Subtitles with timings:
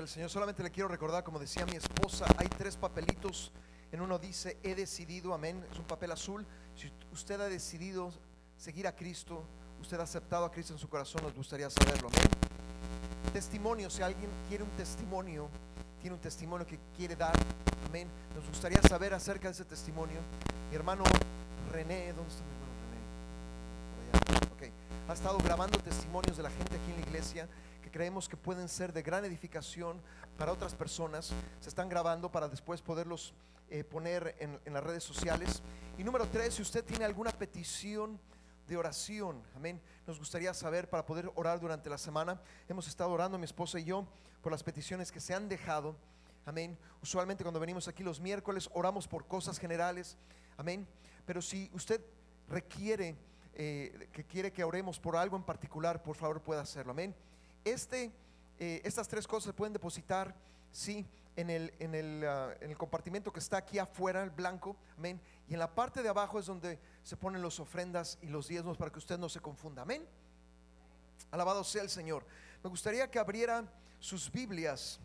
[0.00, 0.30] el Señor.
[0.30, 3.52] Solamente le quiero recordar, como decía mi esposa, hay tres papelitos.
[3.90, 5.64] En uno dice, he decidido, amén.
[5.70, 6.46] Es un papel azul.
[6.74, 8.12] Si usted ha decidido
[8.56, 9.44] seguir a Cristo,
[9.80, 12.28] usted ha aceptado a Cristo en su corazón, nos gustaría saberlo, amén.
[13.32, 15.48] Testimonio, si alguien quiere un testimonio,
[16.00, 17.34] tiene un testimonio que quiere dar,
[17.86, 18.08] amén.
[18.34, 20.20] Nos gustaría saber acerca de ese testimonio.
[20.70, 21.04] Mi hermano
[21.70, 24.30] René, ¿dónde está mi hermano René?
[24.30, 24.52] Por allá.
[24.52, 25.10] Ok.
[25.10, 27.48] Ha estado grabando testimonios de la gente aquí en la iglesia
[27.92, 30.00] creemos que pueden ser de gran edificación
[30.38, 31.32] para otras personas.
[31.60, 33.34] Se están grabando para después poderlos
[33.70, 35.62] eh, poner en, las redes sociales.
[35.96, 38.18] Y número tres, si usted tiene alguna petición
[38.66, 42.40] de oración, amén, nos gustaría saber para poder orar durante la semana.
[42.68, 44.06] Hemos estado orando mi esposa y yo
[44.40, 45.94] por las peticiones que se han dejado.
[46.44, 46.76] Amén.
[47.02, 50.16] Usualmente cuando venimos aquí los miércoles oramos por cosas generales.
[50.56, 50.88] Amén.
[51.24, 52.00] Pero si usted
[52.48, 53.16] requiere
[53.54, 56.92] eh, que quiere que oremos por algo en particular, por favor pueda hacerlo.
[56.92, 57.14] Amén.
[57.64, 58.12] Este,
[58.58, 60.34] eh, estas tres cosas se pueden depositar,
[60.70, 64.76] sí, ah, en el compartimento que está aquí afuera, el blanco.
[64.96, 65.20] Amén.
[65.48, 68.76] Y en la parte de abajo es donde se ponen las ofrendas y los diezmos
[68.76, 69.82] para que usted no se confunda.
[69.82, 70.06] Amén.
[71.30, 72.26] Alabado sea el Señor.
[72.62, 73.64] Me gustaría que abriera
[74.00, 74.98] sus Biblias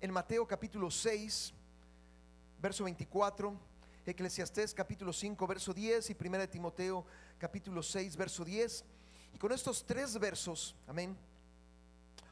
[0.00, 1.52] en Mateo capítulo 6,
[2.60, 3.58] verso 24,
[4.04, 7.04] Eclesiastés capítulo 5, verso 10 y 1 de Timoteo
[7.38, 8.84] capítulo 6, verso 10.
[9.32, 11.16] Y con estos tres versos, amén.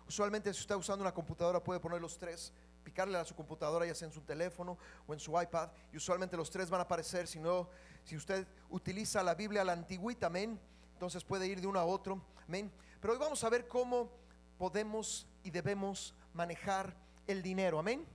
[0.06, 3.95] Usualmente si está usando una computadora puede poner los tres, picarle a su computadora ya
[3.95, 7.27] sea en su teléfono o en su iPad y usualmente los tres van a aparecer,
[7.27, 7.69] si no,
[8.05, 10.61] si usted utiliza la Biblia la antigüita, amén,
[10.92, 12.70] entonces puede ir de uno a otro, amén.
[13.00, 14.11] Pero hoy vamos a ver cómo
[14.59, 16.95] podemos y debemos manejar
[17.27, 18.06] el dinero, amén.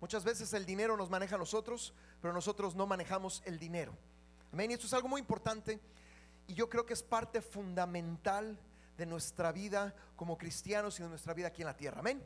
[0.00, 3.96] Muchas veces el dinero nos maneja a nosotros, pero nosotros no manejamos el dinero.
[4.52, 4.70] Amén.
[4.70, 5.78] Y esto es algo muy importante
[6.46, 8.58] y yo creo que es parte fundamental
[8.96, 12.00] de nuestra vida como cristianos y de nuestra vida aquí en la tierra.
[12.00, 12.22] Amén.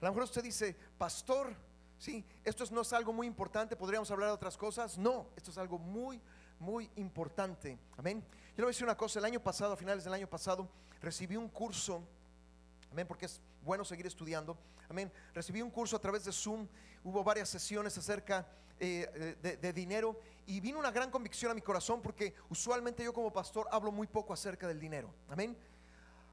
[0.00, 1.54] A lo mejor usted dice, pastor,
[1.98, 4.98] sí, esto es- no es algo muy importante, podríamos hablar de otras cosas.
[4.98, 6.20] No, esto es algo muy,
[6.58, 7.78] muy importante.
[7.96, 8.20] Amén.
[8.20, 10.68] Yo le voy a decir una cosa, el año pasado, a finales del año pasado,
[11.00, 12.02] recibí un curso
[12.90, 14.56] Amén, porque es bueno seguir estudiando.
[14.88, 15.12] Amén.
[15.34, 16.66] Recibí un curso a través de Zoom.
[17.04, 18.46] Hubo varias sesiones acerca
[18.80, 23.12] eh, eh, de dinero y vino una gran convicción a mi corazón porque usualmente yo
[23.12, 25.14] como pastor hablo muy poco acerca del dinero.
[25.28, 25.54] Amén.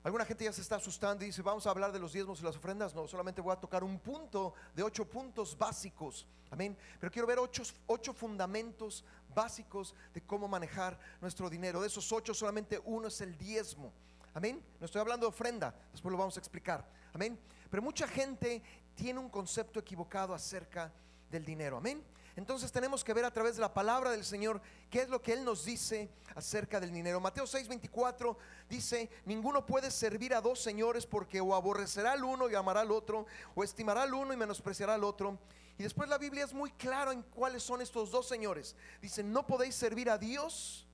[0.06, 2.44] Alguna gente ya se está asustando y dice, vamos a hablar de los diezmos y
[2.44, 2.96] las ofrendas.
[2.96, 6.26] No, solamente voy a tocar un punto de ocho puntos básicos.
[6.50, 6.78] Amén.
[6.98, 11.82] Pero quiero ver ocho, ocho fundamentos básicos de cómo manejar nuestro dinero.
[11.82, 13.92] De esos ocho, solamente uno es el diezmo.
[14.34, 14.64] Amén.
[14.80, 16.90] No estoy hablando de ofrenda, después lo vamos a explicar.
[17.12, 17.38] Amén.
[17.70, 18.64] Pero mucha gente
[18.96, 20.94] tiene un concepto equivocado acerca
[21.30, 21.76] del dinero.
[21.76, 22.02] Amén.
[22.36, 25.32] Entonces tenemos que ver a través de la palabra del Señor qué es lo que
[25.32, 27.22] Él nos dice acerca del dinero.
[27.22, 28.36] Mateo 6:24
[28.68, 32.92] dice, ninguno puede servir a dos señores porque o aborrecerá al uno y amará al
[32.92, 33.26] otro,
[33.56, 35.40] o estimará al uno y menospreciará al otro.
[35.78, 38.76] Y después la Biblia es muy clara en cuáles son estos dos señores.
[39.02, 40.86] Dice, no podéis servir a Dios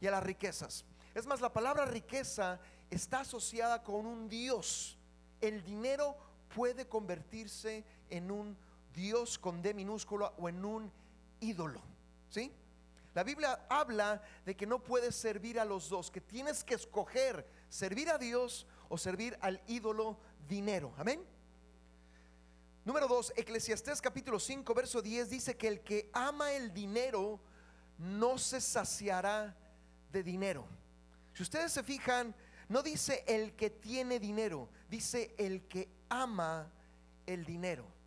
[0.00, 0.84] y a las riquezas.
[1.14, 4.96] Es más, la palabra riqueza está asociada con un Dios.
[5.40, 6.16] El dinero
[6.54, 8.69] puede convertirse en un Dios
[9.40, 10.92] con D minúscula o en un
[11.40, 11.80] ídolo.
[12.28, 12.52] ¿Sí?
[13.14, 17.46] La Biblia habla de que no puedes servir a los dos, que tienes que escoger
[17.68, 20.18] servir a Dios o servir al ídolo
[20.48, 20.92] dinero.
[20.96, 21.24] Amén.
[22.84, 27.40] Número 2, Eclesiastés capítulo 5, verso 10 dice que el que ama el dinero
[27.98, 29.56] no se saciará
[30.12, 30.66] de dinero.
[31.34, 32.34] Si ustedes se fijan,
[32.68, 36.70] no dice el que tiene dinero, dice el que ama
[37.26, 37.99] el dinero.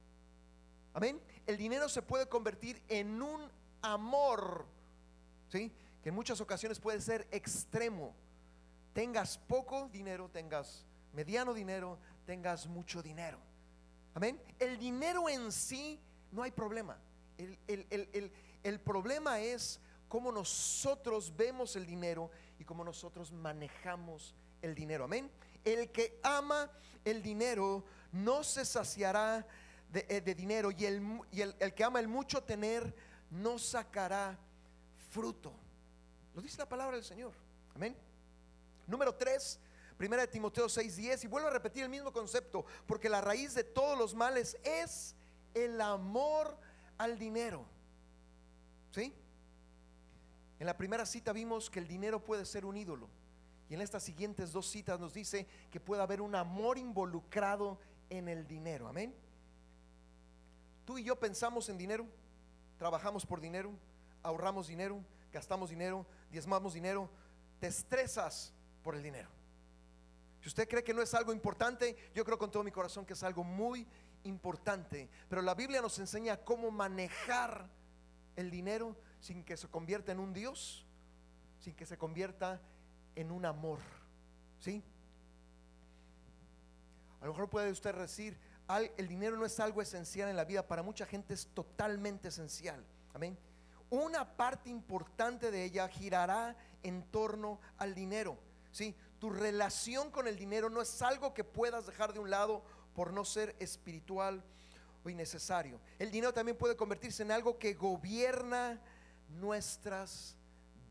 [0.94, 1.20] Amén.
[1.48, 3.50] El dinero se puede convertir en un
[3.82, 4.66] amor,
[5.50, 5.72] ¿sí?
[6.02, 8.14] Que en muchas ocasiones puede ser extremo.
[8.94, 13.40] Tengas poco dinero, tengas mediano dinero, tengas mucho dinero.
[14.14, 14.40] Amén.
[14.60, 16.00] El dinero en sí
[16.32, 16.98] no hay problema.
[17.38, 18.32] El, el- el-
[18.64, 22.30] el- problema es cómo nosotros vemos el dinero
[22.60, 25.06] y cómo nosotros manejamos el dinero.
[25.06, 25.32] Amén.
[25.66, 26.70] El que ama
[27.04, 29.46] el dinero no se saciará
[29.94, 32.94] de, eh, de dinero y, el, y el- el que ama el mucho tener
[33.30, 34.38] no sacará
[35.12, 35.54] fruto.
[36.34, 37.32] Lo dice la palabra del Señor.
[37.76, 37.96] Amén.
[38.88, 39.60] Número 3,
[39.98, 43.64] primera de Timoteo 6:10 y vuelvo a repetir el mismo concepto, porque la raíz de
[43.64, 45.16] todos los males es
[45.54, 46.58] el amor
[46.98, 47.66] al dinero.
[48.92, 49.14] ¿Sí?
[50.60, 53.10] En la primera cita vimos que el dinero puede ser un ídolo.
[53.70, 57.80] Y en estas siguientes dos citas nos dice que puede haber un amor involucrado
[58.10, 58.88] en el dinero.
[58.88, 59.14] Amén.
[60.86, 62.08] Tú y yo pensamos en dinero,
[62.78, 63.72] trabajamos por dinero,
[64.22, 67.10] ahorramos dinero, gastamos dinero, diezmamos dinero,
[67.60, 68.54] te estresas
[68.84, 69.30] por el dinero.
[70.42, 73.14] Si usted cree que no es algo importante, yo creo con todo mi corazón que
[73.14, 73.88] es algo muy
[74.26, 75.10] importante.
[75.30, 77.70] Pero la Biblia nos enseña cómo manejar
[78.36, 80.86] el dinero sin que se convierta en un Dios,
[81.60, 82.62] sin que se convierta
[83.16, 83.80] en un amor.
[84.60, 84.84] ¿Sí?
[87.22, 88.38] A lo mejor puede usted decir,
[88.98, 92.84] el dinero no es algo esencial en la vida, para mucha gente es totalmente esencial.
[93.14, 93.38] Amén.
[93.90, 98.38] Una parte importante de ella girará en torno al dinero.
[98.72, 98.96] ¿sí?
[99.20, 102.64] Tu relación con el dinero no es algo que puedas dejar de un lado
[102.96, 104.44] por no ser espiritual
[105.04, 105.80] o innecesario.
[106.00, 108.82] El dinero también puede convertirse en algo que gobierna
[109.30, 110.36] nuestras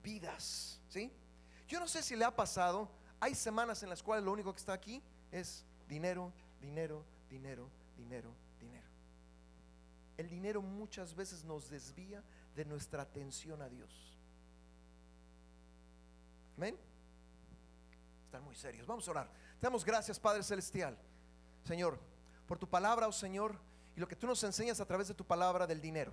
[0.02, 0.80] vidas.
[0.88, 1.12] ¿sí?
[1.66, 2.88] Yo no sé si le ha pasado,
[3.18, 8.30] hay semanas en las cuales lo único que está aquí es dinero, dinero, dinero, dinero,
[8.60, 8.86] dinero.
[10.18, 12.22] El dinero muchas veces nos desvía
[12.54, 13.90] de nuestra atención a Dios.
[16.58, 16.76] Amén.
[18.26, 18.86] Están muy serios.
[18.86, 19.30] Vamos a orar.
[19.58, 20.98] Te damos gracias, Padre Celestial.
[21.64, 21.98] Señor,
[22.46, 23.58] por tu palabra, oh Señor,
[23.96, 26.12] y lo que tú nos enseñas a través de tu palabra del dinero.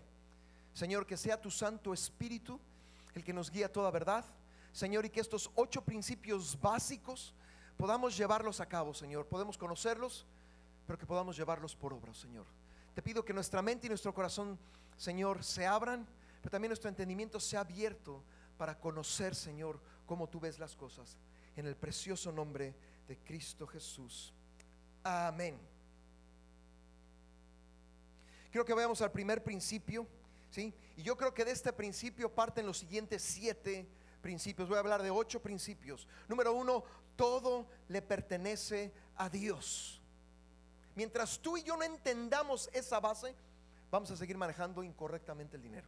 [0.73, 2.59] Señor, que sea tu Santo Espíritu
[3.13, 4.23] el que nos guía toda verdad.
[4.71, 7.33] Señor, y que estos ocho principios básicos
[7.75, 9.27] podamos llevarlos a cabo, Señor.
[9.27, 10.25] Podemos conocerlos,
[10.89, 12.47] pero que podamos llevarlos por obra, Señor.
[12.95, 14.57] Te pido que nuestra mente y nuestro corazón,
[14.97, 16.07] Señor, se abran,
[16.41, 18.23] pero también nuestro entendimiento sea abierto
[18.57, 21.15] para conocer, Señor, cómo tú ves las cosas.
[21.55, 22.73] En el precioso nombre
[23.07, 24.33] de Cristo Jesús.
[25.03, 25.59] Amén.
[28.49, 30.07] Quiero que vayamos al primer principio,
[30.49, 30.73] ¿sí?
[30.97, 33.87] Y yo creo que de este principio parten los siguientes siete
[34.23, 34.67] principios.
[34.67, 36.07] Voy a hablar de ocho principios.
[36.27, 36.83] Número uno,
[37.15, 39.98] todo le pertenece a Dios.
[40.99, 43.33] Mientras tú y yo no entendamos esa base,
[43.89, 45.87] vamos a seguir manejando incorrectamente el dinero.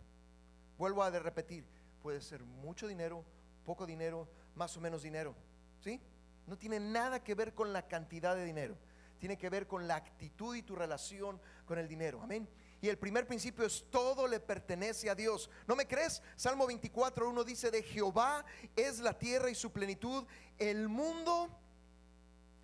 [0.78, 1.66] Vuelvo a repetir,
[2.02, 3.25] puede ser mucho dinero,
[3.66, 4.25] poco dinero,
[4.56, 5.36] más o menos dinero.
[5.84, 6.00] ¿Sí?
[6.48, 8.78] No tiene nada que ver con la cantidad de dinero.
[9.19, 12.22] Tiene que ver con la actitud y tu relación con el dinero.
[12.22, 12.48] Amén.
[12.80, 15.50] Y el primer principio es todo le pertenece a Dios.
[15.68, 16.24] ¿No me crees?
[16.38, 18.46] Salmo 24, 1 dice, de Jehová
[18.78, 20.24] es la tierra y su plenitud,
[20.57, 21.50] el mundo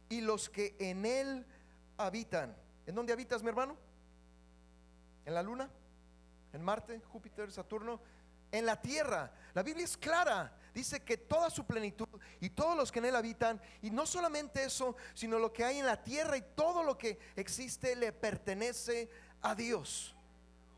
[0.07, 1.45] y los que en él
[1.97, 2.55] habitan.
[2.85, 3.75] ¿En dónde habitas, mi hermano?
[5.25, 5.69] ¿En la luna?
[6.53, 7.99] ¿En Marte, Júpiter, Saturno?
[8.51, 9.31] En la tierra.
[9.53, 10.53] La Biblia es clara.
[10.73, 12.07] Dice que toda su plenitud
[12.39, 15.79] y todos los que en él habitan, y no solamente eso, sino lo que hay
[15.79, 19.09] en la tierra y todo lo que existe le pertenece
[19.41, 20.15] a Dios.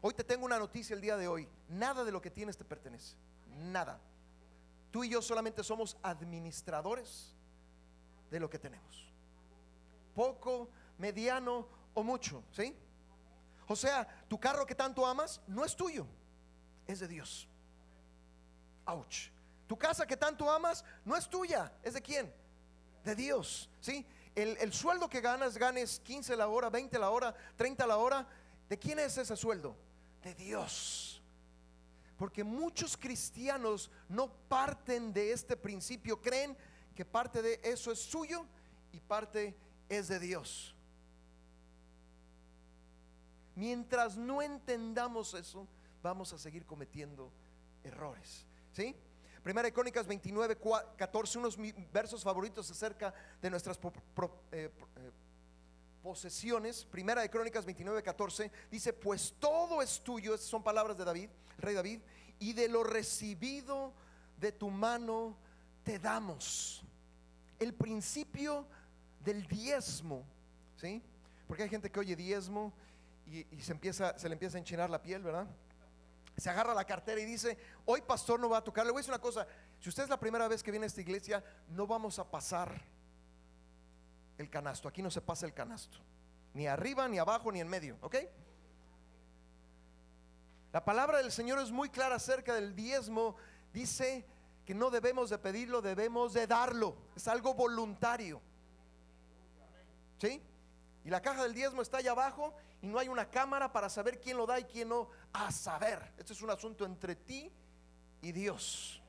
[0.01, 1.48] Hoy te tengo una noticia el día de hoy.
[1.68, 3.15] Nada de lo que tienes te pertenece.
[3.57, 4.00] Nada.
[4.92, 7.36] Tú y yo solamente somos administradores
[8.31, 9.07] de lo que tenemos.
[10.15, 10.69] Poco,
[11.00, 12.75] mediano o mucho, ¿sí?
[13.68, 16.06] O sea, tu carro que tanto amas no es tuyo,
[16.86, 17.48] es de Dios.
[18.86, 19.31] Ouch.
[19.66, 22.31] Tu casa que tanto amas no es tuya, es de quién?
[23.04, 24.06] De Dios, ¿sí?
[24.36, 28.28] El, el sueldo que ganas, ganes 15 la hora, 20 la hora, 30 la hora,
[28.69, 29.75] ¿De quién es ese sueldo?
[30.24, 31.22] De Dios.
[32.18, 36.56] Porque muchos cristianos no parten de este principio, creen
[36.96, 38.46] que parte de eso es suyo
[38.92, 39.57] y parte
[39.88, 40.75] es de Dios.
[43.59, 45.67] Mientras no entendamos eso,
[46.01, 47.29] vamos a seguir cometiendo
[47.83, 48.45] errores.
[48.71, 48.95] ¿Sí?
[49.44, 50.57] Primera de Crónicas 29,
[50.95, 51.57] 14, unos
[51.91, 53.81] versos favoritos acerca de nuestras eh,
[54.53, 55.11] eh,
[56.01, 61.29] posesiones, primera de Crónicas 29, 14, dice, pues todo es tuyo, son palabras de David,
[61.57, 62.00] rey David,
[62.39, 63.91] y de lo recibido
[64.39, 65.36] de tu mano
[65.84, 66.81] te damos.
[67.60, 68.65] El principio
[69.19, 70.24] del diezmo,
[70.77, 71.03] ¿sí?
[71.45, 72.72] Porque hay gente que oye diezmo
[73.29, 75.48] y, se, empieza, se le empieza a enchinar la piel, ¿verdad?
[76.38, 78.86] Se agarra la cartera y dice, hoy pastor no va a tocar.
[78.86, 79.45] Le voy a decir una cosa,
[79.79, 82.81] si usted es la primera vez que viene a esta iglesia, no vamos a pasar
[84.38, 84.88] el canasto.
[84.88, 85.98] Aquí no se pasa el canasto.
[86.53, 87.98] Ni arriba, ni abajo, ni en medio.
[88.01, 88.15] ¿Ok?
[90.71, 93.36] La palabra del Señor es muy clara acerca del diezmo.
[93.74, 94.25] Dice
[94.65, 96.95] que no debemos de pedirlo, debemos de darlo.
[97.15, 98.41] Es algo voluntario.
[100.19, 100.41] ¿Sí?
[101.03, 104.19] Y la caja del diezmo está allá abajo y no hay una cámara para saber
[104.19, 105.09] quién lo da y quién no.
[105.33, 107.51] A saber, este es un asunto entre ti
[108.21, 109.01] y Dios.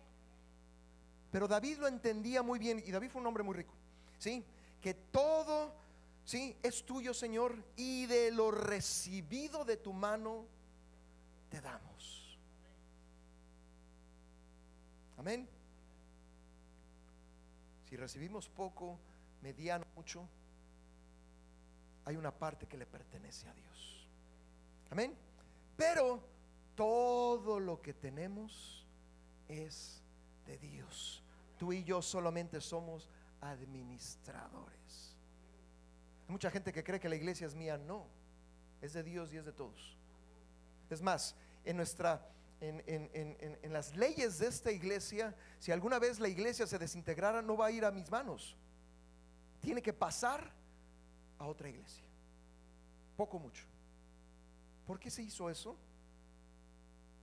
[1.30, 3.74] Pero David lo entendía muy bien y David fue un hombre muy rico.
[4.18, 4.44] ¿Sí?
[4.80, 5.74] que todo,
[6.24, 6.56] ¿sí?
[6.62, 10.46] Es tuyo, Señor, y de lo recibido de tu mano
[11.50, 12.38] te damos.
[15.18, 15.48] Amén.
[17.88, 18.98] Si recibimos poco,
[19.42, 20.26] mediano, mucho,
[22.04, 24.06] hay una parte que le pertenece a Dios.
[24.90, 25.14] Amén.
[25.76, 26.22] Pero
[26.74, 28.86] todo lo que tenemos
[29.48, 30.02] es
[30.46, 31.22] de Dios.
[31.58, 33.08] Tú y yo solamente somos
[33.40, 35.16] administradores.
[36.26, 38.06] Hay mucha gente que cree que la iglesia es mía, no,
[38.80, 39.96] es de Dios y es de todos.
[40.88, 42.26] Es más, en nuestra
[42.62, 46.78] en, en- en- en las leyes de esta iglesia, si alguna vez la iglesia se
[46.78, 48.54] desintegrara, no va a ir a mis manos.
[49.62, 50.52] Tiene que pasar
[51.40, 52.04] a otra iglesia.
[53.16, 53.64] Poco mucho.
[54.86, 55.76] ¿Por qué se hizo eso?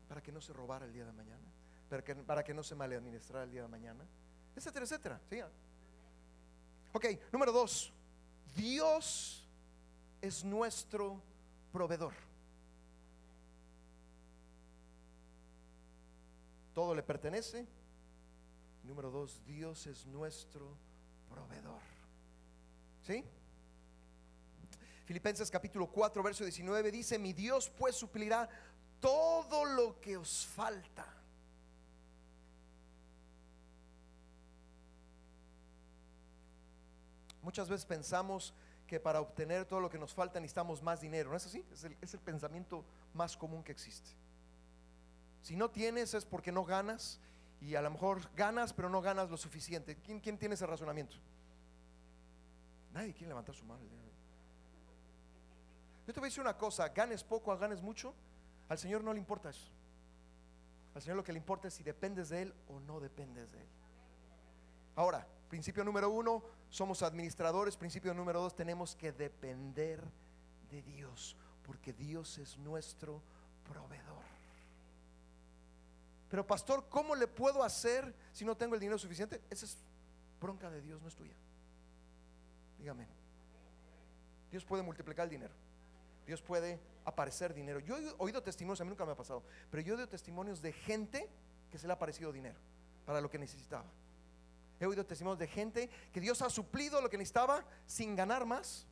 [0.10, 1.46] Para que no se robara el día de mañana,
[1.90, 4.04] para que, para que no se maladministrara el día de mañana,
[4.56, 5.22] etcétera, etcétera.
[5.30, 5.52] Sigan.
[6.94, 7.94] Ok, número dos.
[8.56, 9.48] Dios
[10.22, 11.22] es nuestro
[11.72, 12.14] proveedor.
[16.74, 17.68] Todo le pertenece.
[18.84, 20.76] Número dos, Dios es nuestro
[21.30, 21.82] proveedor.
[23.04, 23.24] ¿Sí?
[25.08, 28.50] Filipenses capítulo 4, verso 19 dice, mi Dios pues suplirá
[29.00, 31.08] todo lo que os falta.
[37.42, 38.54] Muchas veces pensamos
[38.86, 41.64] que para obtener todo lo que nos falta necesitamos más dinero, ¿no es así?
[41.72, 42.84] Es el, es el pensamiento
[43.14, 44.10] más común que existe.
[45.42, 47.22] Si no tienes es porque no ganas
[47.62, 49.96] y a lo mejor ganas pero no ganas lo suficiente.
[50.04, 51.16] ¿Quién, quién tiene ese razonamiento?
[52.92, 53.82] Nadie quiere levantar su mano.
[53.84, 54.08] el día de hoy.
[56.08, 58.14] Yo te voy a decir una cosa, ganes poco o ganes mucho,
[58.70, 59.70] al Señor no le importa eso.
[60.96, 63.60] Al Señor lo que le importa es si dependes de Él o no dependes de
[63.60, 63.68] Él.
[64.96, 67.76] Ahora, principio número uno, somos administradores.
[67.76, 70.02] Principio número dos, tenemos que depender
[70.72, 73.22] de Dios, porque Dios es nuestro
[73.66, 74.24] proveedor.
[76.30, 79.42] Pero pastor, ¿cómo le puedo hacer si no tengo el dinero suficiente?
[79.50, 79.78] Esa es
[80.40, 81.36] bronca de Dios, no es tuya.
[82.80, 83.08] Dígame.
[84.50, 85.67] Dios puede multiplicar el dinero.
[86.28, 87.80] Dios puede aparecer dinero.
[87.80, 89.42] Yo he oído testimonios, a mí nunca me ha pasado,
[89.72, 91.30] pero yo he oído testimonios de gente
[91.72, 92.60] que se le ha aparecido dinero
[93.06, 93.86] para lo que necesitaba.
[94.78, 98.86] He oído testimonios de gente que Dios ha suplido lo que necesitaba sin ganar más,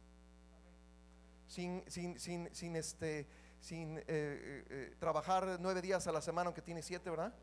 [1.45, 3.27] sin, sin, sin, sin, este,
[3.59, 7.33] sin eh, eh, eh, trabajar nueve días a la semana, aunque tiene siete, ¿verdad?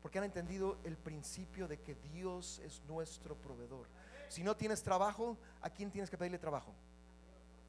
[0.00, 3.86] Porque han entendido el principio de que Dios es nuestro proveedor.
[4.28, 6.74] Si no tienes trabajo, ¿a quién tienes que pedirle trabajo?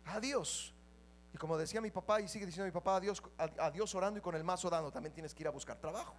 [0.07, 0.73] A Dios.
[1.33, 4.19] Y como decía mi papá y sigue diciendo mi papá, a Dios, a, Dios orando
[4.19, 6.15] y con el mazo dando, también tienes que ir a buscar trabajo.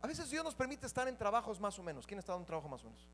[0.00, 2.06] A veces Dios nos permite estar en trabajos más o menos.
[2.06, 3.08] ¿Quién ha estado en un trabajo más o menos?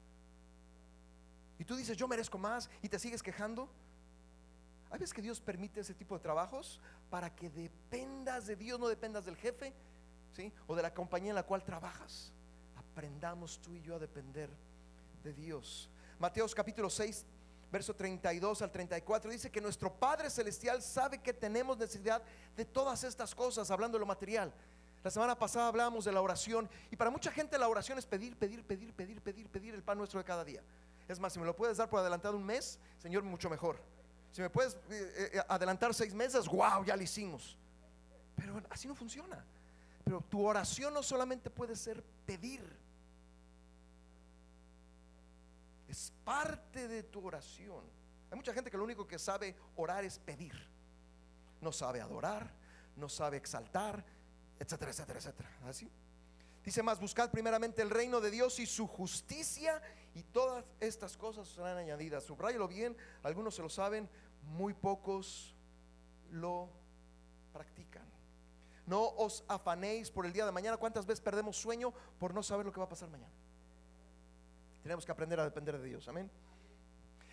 [1.59, 3.69] Y tú dices, yo merezco más y te sigues quejando.
[4.91, 6.81] Hay veces que Dios permite ese tipo de trabajos
[7.11, 9.73] para que dependas de Dios, no dependas del jefe,
[10.33, 10.53] ¿sí?
[10.67, 12.33] O de la compañía en la cual trabajas.
[12.77, 14.51] Aprendamos tú y yo a depender
[15.23, 15.89] de Dios.
[16.19, 17.27] Mateos capítulo 6,
[17.75, 22.23] verso 32 al 34 dice que nuestro Padre celestial sabe que tenemos necesidad
[22.57, 24.55] de todas estas cosas, hablando de lo material.
[25.03, 28.37] La semana pasada hablábamos de la oración y para mucha gente la oración es pedir,
[28.37, 30.63] pedir, pedir, pedir, pedir, pedir el pan nuestro de cada día.
[31.09, 33.81] Es más, si me lo puedes dar por adelantado un mes, Señor, mucho mejor.
[34.31, 37.59] Si me puedes eh, eh, adelantar seis meses, wow, ya lo hicimos.
[38.37, 39.45] Pero así no funciona.
[40.05, 42.63] Pero tu oración no solamente puede ser pedir.
[45.95, 47.85] Es parte de tu oración.
[48.29, 50.53] Hay mucha gente que lo único que sabe orar es pedir.
[51.61, 52.53] No sabe adorar,
[52.97, 54.05] no sabe exaltar,
[54.59, 55.49] etcétera, etcétera, etcétera.
[55.69, 55.89] Así.
[56.65, 59.81] Dice más, buscad primeramente el reino de Dios y su justicia
[60.17, 62.25] y todas estas cosas serán añadidas.
[62.25, 64.11] Subrayalo bien, algunos se lo saben,
[64.43, 65.55] muy pocos
[66.33, 66.71] lo
[67.53, 68.11] practican.
[68.85, 70.77] No os afanéis por el día de mañana.
[70.77, 73.44] ¿Cuántas veces perdemos sueño por no saber lo que va a pasar mañana?
[74.85, 76.07] Tenemos que aprender a depender de Dios.
[76.09, 76.31] Amén.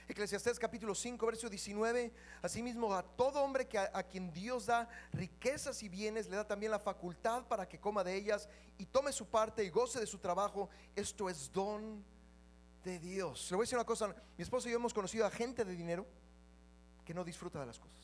[0.07, 2.13] Eclesiastés capítulo 5, verso 19.
[2.41, 6.71] Asimismo, a todo hombre que a, quien Dios da riquezas y bienes, le da también
[6.71, 10.17] la facultad para que coma de ellas y tome su parte y goce de su
[10.17, 10.69] trabajo.
[10.95, 12.01] Esto es don
[12.85, 13.51] de Dios.
[13.51, 15.75] Le voy a decir una cosa: mi esposo y yo hemos conocido a gente de
[15.75, 16.07] dinero
[17.03, 17.99] que no disfruta de las cosas.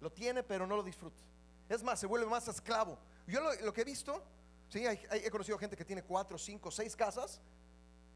[0.00, 1.22] Lo tiene, pero no lo disfruta.
[1.68, 2.98] Es más, se vuelve más esclavo.
[3.26, 4.24] Yo lo, que he visto,
[4.70, 7.38] sí, hay, hay, he conocido gente que tiene cuatro, cinco, seis casas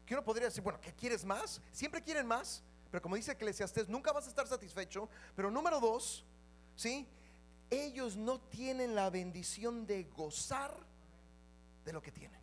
[0.07, 1.61] que uno podría decir, bueno, ¿qué quieres más?
[1.71, 5.09] Siempre quieren más, pero como dice Eclesiastés, nunca vas a estar satisfecho.
[5.35, 6.25] Pero número dos,
[6.75, 7.05] ¿sí?
[7.69, 10.73] Ellos no tienen la bendición de gozar
[11.83, 12.39] de lo que tienen.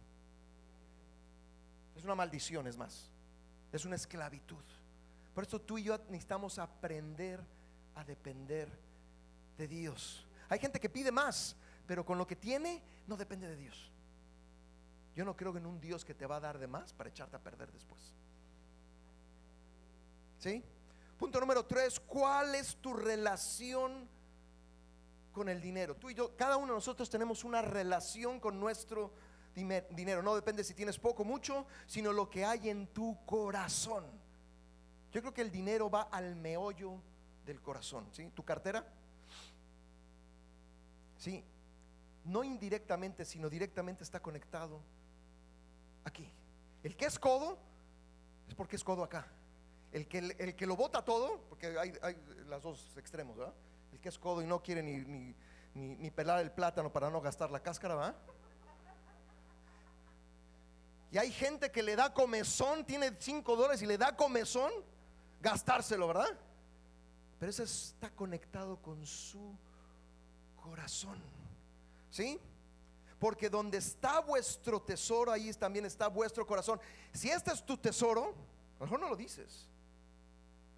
[1.97, 3.11] Es una maldición, es más.
[3.73, 4.63] Es una esclavitud.
[5.35, 7.41] Por eso tú y yo necesitamos aprender
[7.95, 8.69] a depender
[9.57, 10.27] de Dios.
[10.51, 11.57] Hay gente que pide más,
[11.87, 13.91] pero con lo que tiene no depende de Dios.
[15.15, 17.37] Yo no creo en un Dios que te va a dar de más para echarte
[17.37, 18.13] a perder después.
[20.39, 20.63] ¿Sí?
[21.17, 24.09] Punto número tres, ¿cuál es tu relación
[25.33, 25.97] con el dinero?
[25.97, 29.13] Tú y yo, cada uno de nosotros tenemos una relación con nuestro
[29.55, 30.23] dinero.
[30.23, 34.05] No depende si tienes poco o mucho, sino lo que hay en tu corazón.
[35.13, 37.01] Yo creo que el dinero va al meollo
[37.47, 38.09] del corazón.
[38.11, 38.29] ¿sí?
[38.35, 38.85] Tu cartera.
[41.19, 41.45] Sí.
[42.25, 44.81] No indirectamente, sino directamente está conectado
[46.05, 46.31] aquí.
[46.83, 47.59] El que es codo
[48.49, 49.27] es porque es codo acá.
[49.93, 53.55] El que, el que lo bota todo, porque hay, hay las dos extremos, ¿verdad?
[53.93, 55.35] El que es codo y no quiere ni, ni,
[55.97, 58.17] ni- pelar el plátano para no gastar la cáscara, ¿verdad?
[61.13, 64.73] Y hay gente que le da comezón, tiene 5 dólares y le da comezón
[65.41, 66.27] gastárselo, ¿verdad?
[67.39, 69.57] Pero eso está conectado con su
[70.57, 71.21] corazón.
[72.11, 72.41] ¿Sí?
[73.25, 76.79] Porque donde está vuestro tesoro, ahí también está vuestro corazón.
[77.15, 78.35] Si este es tu tesoro,
[78.77, 79.67] a lo mejor no lo dices.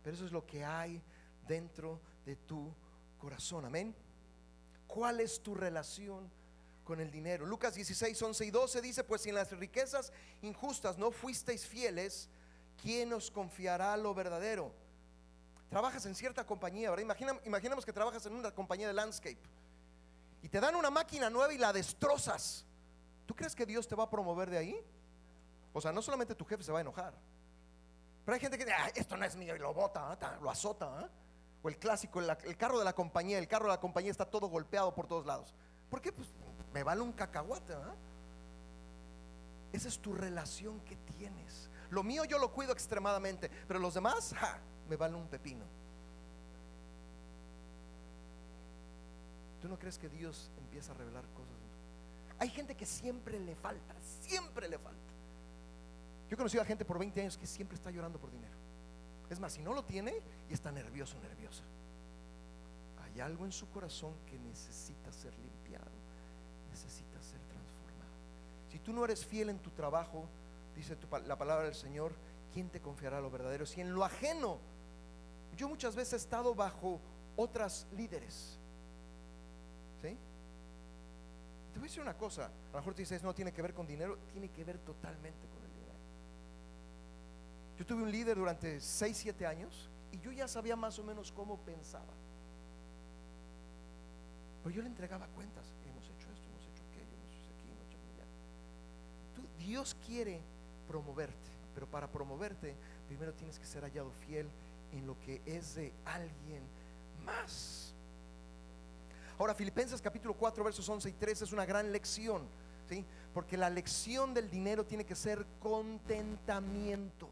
[0.00, 1.03] Pero eso es lo que hay
[1.49, 2.73] dentro de tu
[3.19, 3.65] corazón.
[3.65, 3.93] Amén.
[4.87, 6.31] ¿Cuál es tu relación
[6.85, 7.47] con el dinero?
[7.47, 10.12] Lucas 16, 11 y 12 dice, pues si en las riquezas
[10.43, 12.29] injustas no fuisteis fieles,
[12.81, 14.73] ¿quién os confiará lo verdadero?
[15.69, 17.03] Trabajas en cierta compañía, ¿verdad?
[17.03, 19.41] Imagina- imaginemos que trabajas en una compañía de landscape
[20.47, 22.65] y te dan una máquina nueva y la destrozas.
[23.26, 24.81] ¿Tú crees que Dios te va a promover de ahí?
[25.73, 27.15] O sea, no solamente tu jefe se va a enojar,
[28.25, 30.49] pero hay gente que dice, "Ah, esto no es mío y lo bota, ah, lo
[30.49, 31.00] azota.
[31.00, 31.11] ah".
[31.65, 34.25] O el clásico, el, el carro de la compañía, el carro de la compañía está
[34.25, 35.53] todo golpeado por todos lados.
[35.91, 36.12] ¿Por qué?
[36.12, 36.29] Pues
[36.73, 37.75] me vale un cacahuate.
[37.75, 37.97] ah.
[39.73, 41.71] Esa es tu relación que tienes.
[41.91, 45.65] Lo mío yo lo cuido extremadamente, pero los demás, ja, me vale un pepino.
[49.61, 51.57] ¿Tú no crees que Dios empieza a revelar cosas?
[52.39, 55.01] Hay gente que siempre le falta, siempre le falta.
[56.29, 58.55] Yo he conocido a gente por 20 años que siempre está llorando por dinero.
[59.31, 61.63] Es más, si no lo tiene y está nervioso, nerviosa.
[63.05, 65.91] Hay algo en su corazón que necesita ser limpiado,
[66.71, 68.11] necesita ser transformado.
[68.71, 70.29] Si tú no eres fiel en tu trabajo,
[70.75, 70.97] dice
[71.27, 72.13] la palabra del Señor,
[72.53, 73.65] ¿quién te confiará lo verdadero?
[73.65, 74.59] Si en lo ajeno,
[75.57, 77.01] yo muchas veces he estado bajo
[77.37, 78.59] otras líderes.
[80.14, 83.75] Te voy a decir una cosa, a lo mejor te dices, no tiene que ver
[83.75, 85.99] con dinero, tiene que ver totalmente con el dinero.
[87.79, 91.33] Yo tuve un líder durante 6, 7 años y yo ya sabía más o menos
[91.33, 92.12] cómo pensaba.
[94.62, 97.87] Pero yo le entregaba cuentas, hemos hecho esto, hemos hecho aquello, hemos hecho aquí, hemos
[97.87, 99.64] hecho allá.
[99.64, 100.40] Dios quiere
[100.88, 102.75] promoverte, pero para promoverte
[103.07, 104.49] primero tienes que ser hallado fiel
[104.92, 106.62] en lo que es de alguien
[107.25, 107.95] más.
[109.38, 112.42] Ahora, Filipenses capítulo 4, versos 11 y 13 es una gran lección,
[112.88, 113.05] ¿sí?
[113.35, 117.29] Porque la lección del dinero tiene que ser contentamiento.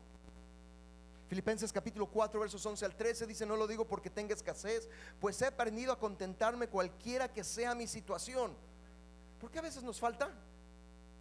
[1.29, 4.89] Filipenses capítulo 4, versos 11 al 13 dice, no lo digo porque tenga escasez,
[5.19, 8.53] pues he aprendido a contentarme cualquiera que sea mi situación.
[9.41, 10.31] ¿Por qué a veces nos falta?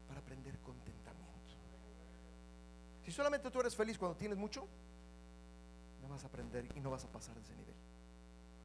[0.10, 1.56] Para aprender contentamiento.
[3.06, 4.68] Si solamente tú eres feliz cuando tienes mucho,
[6.02, 7.76] no vas a aprender y no vas a pasar de ese nivel.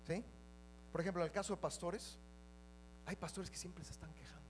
[0.04, 0.24] ¿Sí?
[0.92, 2.18] Por ejemplo, en el caso de pastores,
[3.06, 4.48] hay pastores que siempre se están quejando.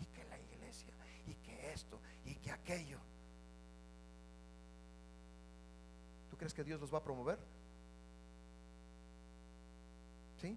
[0.00, 0.92] Y que la iglesia,
[1.26, 2.98] y que esto, y que aquello.
[6.30, 7.38] ¿Tú crees que Dios los va a promover?
[10.40, 10.56] ¿Sí?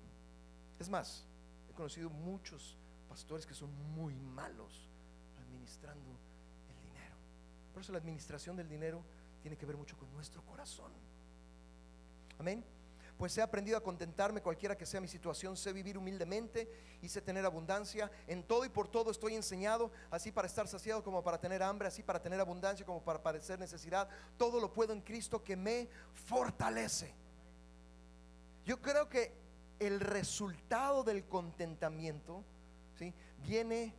[0.80, 1.26] Es más,
[1.69, 2.78] he conocido muchos
[3.10, 4.89] pastores que son muy malos
[5.39, 6.17] administrando
[6.69, 7.15] el dinero.
[7.74, 9.04] Por eso la administración del dinero
[9.41, 10.91] tiene que ver mucho con nuestro corazón.
[12.39, 12.63] Amén.
[13.21, 16.67] Pues he aprendido a contentarme cualquiera que sea mi situación, sé vivir humildemente
[17.03, 18.10] y sé tener abundancia.
[18.25, 21.88] En todo y por todo estoy enseñado, así para estar saciado como para tener hambre,
[21.88, 24.10] así para tener abundancia como para padecer necesidad.
[24.39, 27.13] Todo lo puedo en Cristo que me fortalece.
[28.65, 29.31] Yo creo que
[29.77, 32.43] el resultado del contentamiento
[32.97, 33.13] ¿sí?
[33.45, 33.93] viene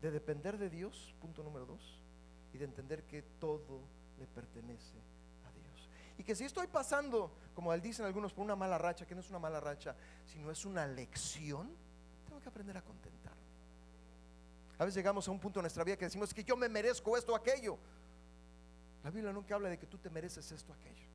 [0.00, 2.00] de depender de Dios, punto número dos,
[2.52, 3.82] y de entender que todo
[4.18, 5.11] le pertenece.
[6.18, 9.30] Y que si estoy pasando, como dicen algunos, por una mala racha, que no es
[9.30, 9.94] una mala racha,
[10.26, 11.70] sino es una lección,
[12.26, 13.40] tengo que aprender a contentarme.
[14.78, 17.16] A veces llegamos a un punto en nuestra vida que decimos que yo me merezco
[17.16, 17.78] esto o aquello.
[19.04, 21.06] La Biblia nunca habla de que tú te mereces esto o aquello.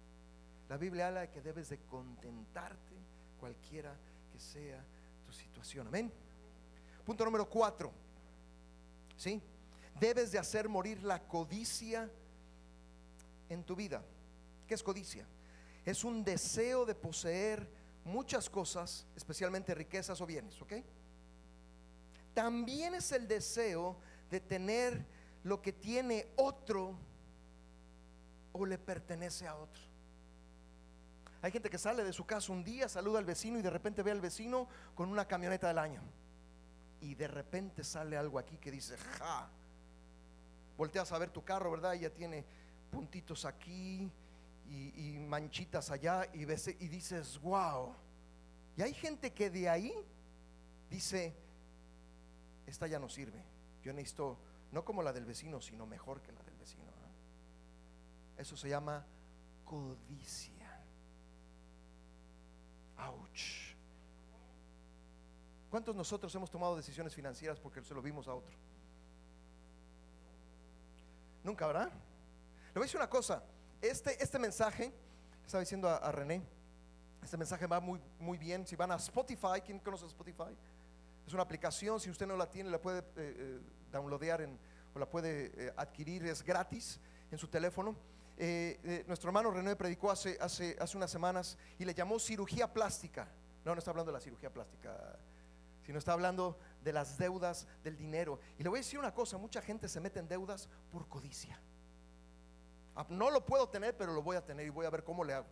[0.69, 2.95] La Biblia habla de que debes de contentarte
[3.39, 3.95] cualquiera
[4.31, 4.83] que sea
[5.25, 5.87] tu situación.
[5.87, 6.11] Amén.
[7.05, 7.91] Punto número cuatro.
[9.15, 9.41] ¿Sí?
[9.99, 12.09] Debes de hacer morir la codicia
[13.49, 14.03] en tu vida.
[14.67, 15.25] ¿Qué es codicia?
[15.85, 17.67] Es un deseo de poseer
[18.03, 20.73] muchas cosas, especialmente riquezas o bienes, ¿ok?
[22.33, 23.97] También es el deseo
[24.29, 25.05] de tener
[25.43, 26.97] lo que tiene otro
[28.51, 29.81] o le pertenece a otro.
[31.41, 34.03] Hay gente que sale de su casa un día, saluda al vecino y de repente
[34.03, 36.01] ve al vecino con una camioneta del año.
[36.99, 39.49] Y de repente sale algo aquí que dice, ja,
[40.75, 41.93] volteas a ver tu carro, ¿verdad?
[41.93, 42.43] Ya tiene
[42.91, 44.11] puntitos aquí
[44.69, 47.93] y, manchitas allá y, ves, y dices, wow.
[48.75, 49.93] Y hay gente que de ahí
[50.89, 51.35] dice,
[52.65, 53.43] esta ya no sirve.
[53.81, 54.37] Yo necesito,
[54.71, 56.85] no como la del vecino, sino mejor que la del vecino.
[56.85, 58.41] ¿no?
[58.41, 59.05] Eso se llama
[59.65, 60.53] codicia.
[62.97, 63.75] Ouch.
[65.69, 68.55] ¿Cuántos nosotros hemos tomado decisiones financieras porque se lo vimos a otro?
[71.43, 71.89] Nunca, ¿verdad?
[71.89, 73.43] Le voy a decir una cosa.
[73.81, 74.91] Este, este mensaje,
[75.45, 76.41] estaba diciendo a, René,
[77.21, 78.65] este mensaje va muy, muy bien.
[78.65, 80.55] Si van a Spotify, ¿quién conoce Spotify?
[81.27, 83.59] Es una aplicación, si usted no la tiene, la puede eh, eh,
[83.91, 84.49] downloadear
[84.95, 87.95] o la puede eh, adquirir, es gratis en su teléfono.
[88.39, 93.27] Eh, nuestro hermano René predicó hace, hace, hace unas semanas y le llamó cirugía plástica.
[93.63, 95.19] No, no está hablando de la cirugía plástica,
[95.85, 98.39] sino está hablando de las deudas del dinero.
[98.57, 101.59] Y le voy a decir una cosa, mucha gente se mete en deudas por codicia.
[102.97, 105.23] Ah, No lo puedo tener, pero lo voy a tener y voy a ver cómo
[105.23, 105.45] le hago.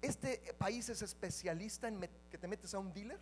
[0.00, 3.18] Este país es especialista en que te metes a un dealer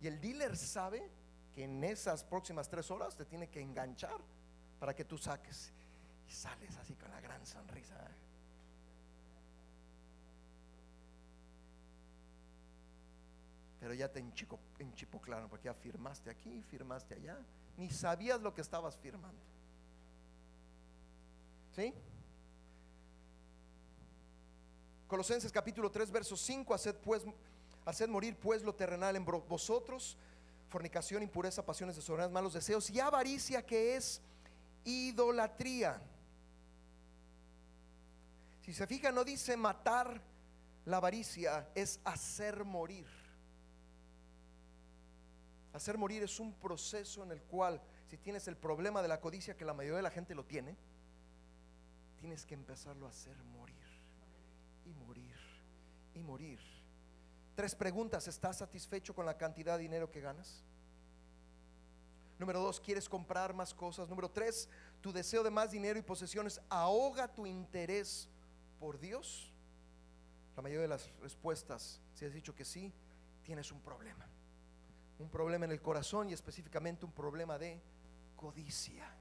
[0.00, 1.08] y el dealer sabe
[1.54, 4.20] que en esas próximas tres horas te tiene que enganchar
[4.80, 5.72] para que tú saques.
[6.28, 7.94] Y sales así con la gran sonrisa.
[13.78, 17.38] Pero ya te enchico, enchipoclaron porque ya firmaste aquí, firmaste allá.
[17.76, 19.55] Ni sabías lo que estabas firmando.
[25.06, 27.22] Colosenses capítulo 3, verso 5, haced pues,
[27.84, 30.16] haced morir pues lo terrenal en vosotros,
[30.68, 34.20] fornicación, impureza, pasiones desordenadas, malos deseos y avaricia que es
[34.84, 36.00] idolatría.
[38.62, 40.20] Si se fija, no dice matar
[40.84, 43.06] la avaricia, es hacer morir.
[45.72, 49.56] Hacer morir es un proceso en el cual, si tienes el problema de la codicia,
[49.56, 50.74] que la mayoría de la gente lo tiene,
[52.18, 53.74] tienes que empezarlo a hacer morir
[54.84, 55.36] y morir
[56.14, 56.60] y morir.
[57.54, 60.62] Tres preguntas, ¿estás satisfecho con la cantidad de dinero que ganas?
[62.38, 64.08] Número dos, ¿quieres comprar más cosas?
[64.08, 64.68] Número tres,
[65.00, 68.28] tu deseo de más dinero y posesiones ahoga tu interés
[68.78, 69.50] por Dios.
[70.54, 72.92] La mayoría de las respuestas, si has dicho que sí,
[73.42, 74.26] tienes un problema.
[75.18, 77.80] Un problema en el corazón y específicamente un problema de
[78.36, 79.15] codicia.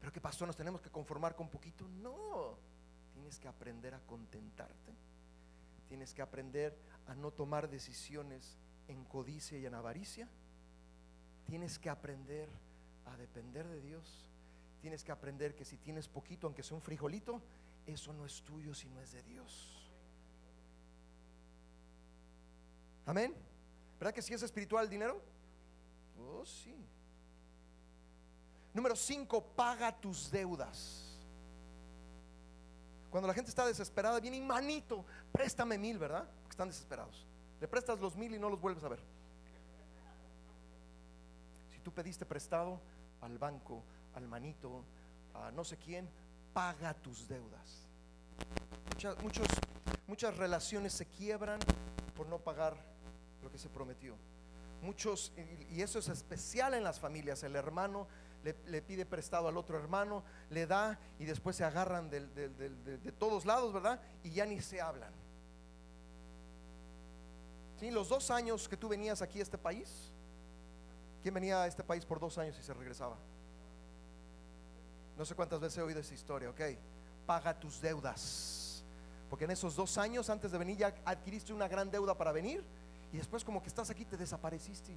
[0.00, 0.46] Pero ¿qué pasó?
[0.46, 1.86] ¿Nos tenemos que conformar con poquito?
[1.88, 2.58] No.
[3.12, 4.94] Tienes que aprender a contentarte.
[5.88, 10.28] Tienes que aprender a no tomar decisiones en codicia y en avaricia.
[11.46, 12.48] Tienes que aprender
[13.06, 14.30] a depender de Dios.
[14.80, 17.40] Tienes que aprender que si tienes poquito, aunque sea un frijolito,
[17.86, 19.90] eso no es tuyo, sino es de Dios.
[23.06, 23.34] Amén.
[23.98, 25.22] ¿Verdad que si es espiritual el dinero?
[26.18, 26.74] Oh, sí.
[28.76, 31.18] Número 5, paga tus deudas.
[33.08, 36.28] Cuando la gente está desesperada, viene y manito, préstame mil, ¿verdad?
[36.42, 37.24] Porque están desesperados.
[37.58, 39.00] Le prestas los mil y no los vuelves a ver.
[41.72, 42.78] Si tú pediste prestado
[43.22, 43.82] al banco,
[44.14, 44.84] al manito,
[45.32, 46.06] a no sé quién,
[46.52, 47.88] paga tus deudas.
[49.22, 49.48] Muchas,
[50.06, 51.60] muchas relaciones se quiebran
[52.14, 52.76] por no pagar
[53.42, 54.16] lo que se prometió.
[54.82, 55.32] Muchos,
[55.70, 58.06] y eso es especial en las familias, el hermano
[58.66, 62.98] le, pide prestado al otro hermano, le da y después se agarran del- del- de,
[62.98, 64.00] de todos lados, ¿verdad?
[64.22, 65.12] Y ya ni se hablan.
[67.80, 67.90] ¿Sí?
[67.90, 70.10] Los dos años que tú venías aquí a este país,
[71.22, 73.16] ¿quién venía a este país por dos años y se regresaba?
[75.18, 76.60] No sé cuántas veces he oído esa historia, ok.
[77.26, 78.82] Paga tus deudas.
[79.28, 82.62] Porque en esos dos años antes de venir ya adquiriste una gran deuda para venir
[83.12, 84.96] y después como que estás aquí te desapareciste.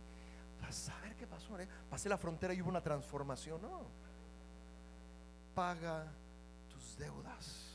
[0.68, 1.60] A saber qué pasó.
[1.60, 1.68] eh?
[1.90, 3.62] Pasé la frontera y hubo una transformación.
[3.62, 3.82] No.
[5.56, 6.06] Paga
[6.70, 7.70] tus deudas.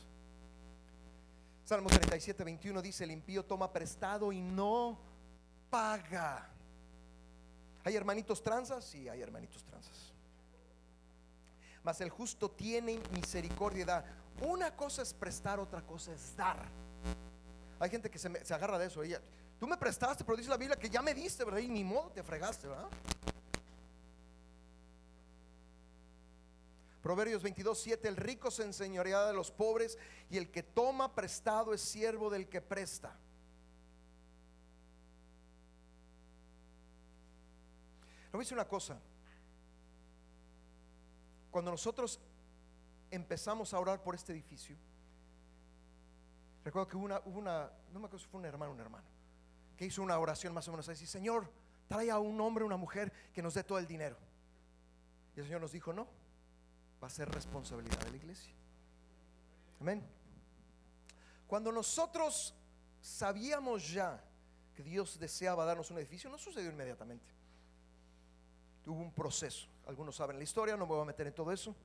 [1.65, 4.99] Salmo 37, 21 dice, el impío toma prestado y no
[5.69, 6.47] paga.
[7.83, 8.85] ¿Hay hermanitos tranzas?
[8.85, 10.13] Sí, hay hermanitos tranzas.
[11.83, 14.05] Mas el justo tiene misericordia.
[14.41, 16.57] Una cosa es prestar, otra cosa es dar.
[17.79, 19.01] Hay gente que se, agarra de eso.
[19.59, 21.59] Tú me prestaste, pero dice la Biblia que ya me diste, ¿verdad?
[21.59, 22.89] Y ni modo te fregaste, ¿verdad?
[27.05, 29.95] Proverbios 22, 7, el rico se enseñorea de los pobres
[30.27, 33.15] y el que toma prestado es siervo del que presta.
[38.25, 38.99] Le voy a decir una cosa.
[41.51, 42.19] Cuando nosotros
[43.11, 44.75] empezamos a orar por este edificio,
[46.63, 49.05] recuerdo que hubo una, una no me acuerdo si fue un hermano un hermano,
[49.77, 51.49] que hizo una oración más o menos así, Señor,
[51.87, 54.17] trae a un hombre una mujer que nos dé todo el dinero.
[55.35, 56.07] Y el Señor nos dijo, no,
[57.01, 58.53] va a ser responsabilidad de la iglesia.
[59.81, 60.03] Amén.
[61.47, 62.53] Cuando nosotros
[63.01, 64.23] sabíamos ya
[64.75, 67.25] que Dios deseaba darnos un edificio, no sucedió inmediatamente.
[68.85, 69.67] Hubo un proceso.
[69.87, 71.75] Algunos saben la historia, no me voy a meter en todo eso.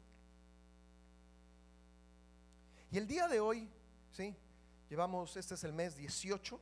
[2.90, 3.68] Y el día de hoy,
[4.12, 4.35] ¿sí?
[4.88, 6.61] Llevamos, este es el mes 18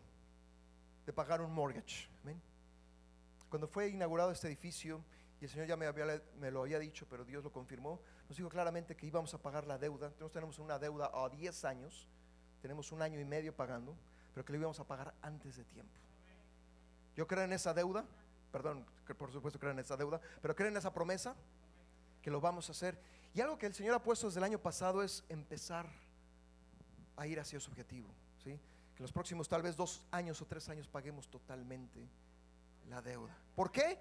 [1.08, 2.06] de pagar un mortgage.
[3.48, 5.02] Cuando fue inaugurado este edificio,
[5.40, 8.36] y el Señor ya me, había, me, lo había dicho, pero Dios lo confirmó, nos
[8.36, 10.08] dijo claramente que íbamos a pagar la deuda.
[10.08, 12.06] Entonces tenemos una deuda a 10 años,
[12.60, 13.96] tenemos un año y medio pagando,
[14.34, 15.98] pero que lo íbamos a pagar antes de tiempo.
[17.16, 18.04] Yo creo en esa deuda,
[18.52, 18.84] perdón,
[19.16, 21.34] por supuesto creo en esa deuda, pero creo en esa promesa
[22.20, 23.00] que lo vamos a hacer.
[23.32, 25.88] Y algo que el Señor ha puesto desde el año pasado es empezar
[27.16, 28.10] a ir hacia su objetivo.
[28.44, 28.60] ¿sí?
[28.98, 32.04] Que los próximos tal vez dos años o tres años paguemos totalmente
[32.88, 33.32] la deuda.
[33.54, 33.96] ¿Por qué?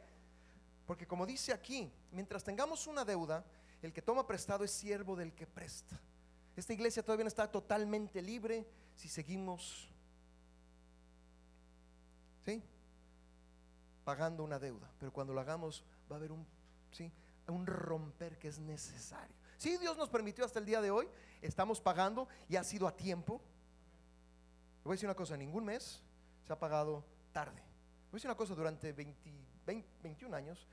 [0.87, 3.45] Porque como dice aquí, mientras tengamos una deuda,
[3.83, 6.01] el que toma prestado es siervo del que presta.
[6.55, 9.87] Esta iglesia todavía no está totalmente libre si seguimos
[12.43, 12.63] ¿sí?
[14.03, 14.89] pagando una deuda.
[14.97, 16.43] Pero cuando lo hagamos va a haber un,
[16.91, 17.11] ¿sí?
[17.49, 19.35] un romper que es necesario.
[19.57, 21.07] Si Dios nos permitió hasta el día de hoy,
[21.43, 23.43] estamos pagando y ha sido a tiempo.
[24.87, 26.01] Voy a decir una cosa, ningún mes
[26.45, 27.61] se ha pagado tarde.
[28.09, 30.65] Voy a decir una cosa, durante 21 años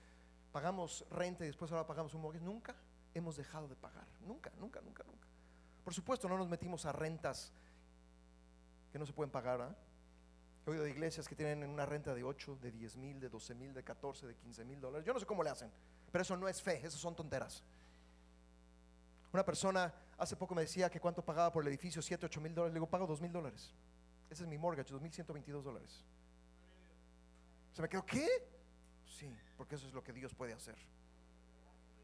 [0.52, 2.44] pagamos renta y después ahora pagamos un mortgage.
[2.44, 2.76] Nunca
[3.12, 4.06] hemos dejado de pagar.
[4.20, 5.26] Nunca, nunca, nunca, nunca.
[5.82, 7.52] Por supuesto, no nos metimos a rentas
[8.92, 9.76] que no se pueden pagar.
[10.64, 13.54] He oído de iglesias que tienen una renta de 8, de 10 mil, de 12
[13.56, 15.04] mil, de 14, de 15 mil dólares.
[15.04, 15.72] Yo no sé cómo le hacen,
[16.12, 17.64] pero eso no es fe, eso son tonteras.
[19.32, 22.54] Una persona hace poco me decía que cuánto pagaba por el edificio, 7, 8 mil
[22.54, 22.74] dólares.
[22.74, 23.74] Le digo, pago 2 mil dólares.
[24.30, 26.04] Ese es mi mortgage, 2.122 dólares.
[27.72, 28.28] Se me quedó, ¿qué?
[29.06, 30.76] Sí, porque eso es lo que Dios puede hacer.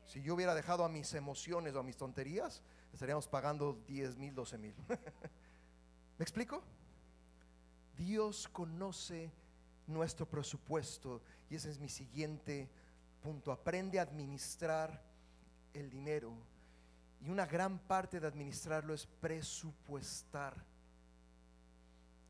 [0.06, 4.34] Si yo hubiera dejado a mis emociones o a mis tonterías, estaríamos pagando 10 mil,
[4.34, 4.74] 12 mil.
[6.18, 6.62] ¿Me explico?
[7.96, 9.30] Dios conoce
[9.86, 12.68] nuestro presupuesto y ese es mi siguiente
[13.22, 13.52] punto.
[13.52, 15.02] Aprende a administrar
[15.74, 16.34] el dinero
[17.20, 20.69] y una gran parte de administrarlo es presupuestar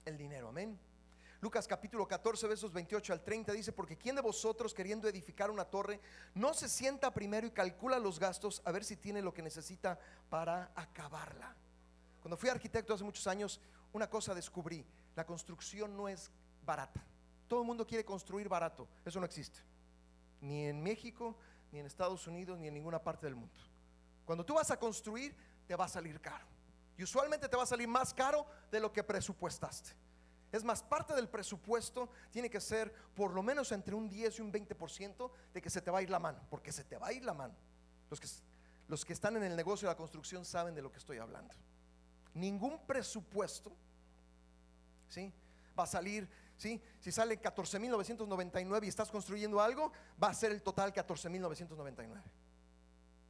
[0.05, 0.49] el dinero.
[0.49, 0.79] Amén.
[1.41, 5.65] Lucas capítulo 14, versos 28 al 30 dice, porque ¿quién de vosotros queriendo edificar una
[5.65, 5.99] torre
[6.35, 9.99] no se sienta primero y calcula los gastos a ver si tiene lo que necesita
[10.29, 11.57] para acabarla?
[12.21, 13.59] Cuando fui arquitecto hace muchos años,
[13.95, 14.85] una cosa descubrí,
[15.17, 16.31] la construcción no es
[16.63, 17.03] barata.
[17.49, 19.61] Todo el mundo quiere construir barato, eso no existe.
[20.43, 21.37] Ni en México,
[21.73, 23.59] ni en Estados Unidos, ni en ninguna parte del mundo.
[24.27, 25.35] Cuando tú vas a construir,
[25.67, 26.50] te va a salir caro.
[27.01, 29.93] Y usualmente te va a salir más caro de lo que presupuestaste.
[30.53, 34.43] Es más, parte del presupuesto tiene que ser por lo menos entre un 10 y
[34.43, 37.07] un 20% de que se te va a ir la mano, porque se te va
[37.07, 37.55] a ir la mano.
[38.11, 38.29] Los que,
[38.87, 41.55] los que están en el negocio de la construcción saben de lo que estoy hablando.
[42.35, 43.73] Ningún presupuesto,
[45.09, 45.33] ¿sí?
[45.79, 46.83] Va a salir, ¿sí?
[47.01, 49.91] Si sale 14.999 y estás construyendo algo,
[50.23, 52.21] va a ser el total 14.999.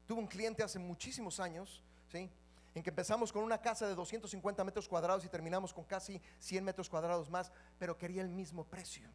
[0.08, 2.28] Tuve un cliente hace muchísimos años, ¿sí?
[2.74, 6.64] En que empezamos con una casa de 250 metros cuadrados y terminamos con casi 100
[6.64, 9.08] metros cuadrados más, pero quería el mismo precio.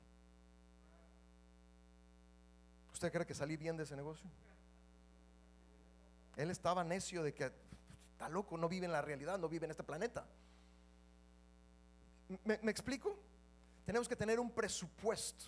[2.92, 4.30] ¿Usted cree que salí bien de ese negocio?
[6.36, 7.52] Él estaba necio de que
[8.12, 10.26] está loco, no vive en la realidad, no vive en este planeta.
[12.44, 13.18] ¿Me, me explico?
[13.86, 15.46] Tenemos que tener un presupuesto.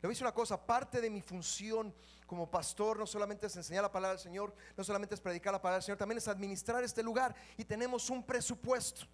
[0.00, 1.92] Le voy a decir una cosa, parte de mi función
[2.24, 5.60] como pastor no solamente es enseñar la palabra del Señor, no solamente es predicar la
[5.60, 9.06] palabra del Señor, también es administrar este lugar y tenemos un presupuesto.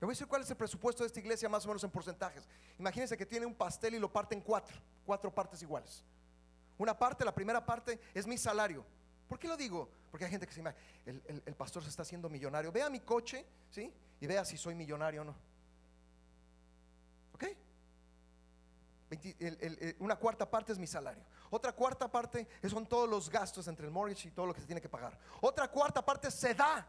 [0.00, 1.90] Le voy a decir cuál es el presupuesto de esta iglesia más o menos en
[1.90, 2.48] porcentajes.
[2.78, 6.02] Imagínense que tiene un pastel y lo parte en cuatro, cuatro partes iguales.
[6.78, 8.84] Una parte, la primera parte es mi salario.
[9.28, 9.88] ¿Por qué lo digo?
[10.10, 12.72] Porque hay gente que se imagina, el, el pastor se está haciendo millonario.
[12.72, 13.92] Vea mi coche, ¿sí?
[14.20, 15.34] Y vea si soy millonario o no.
[19.98, 21.24] Una cuarta parte es mi salario.
[21.50, 24.66] Otra cuarta parte son todos los gastos entre el mortgage y todo lo que se
[24.66, 25.18] tiene que pagar.
[25.40, 26.86] Otra cuarta parte se da.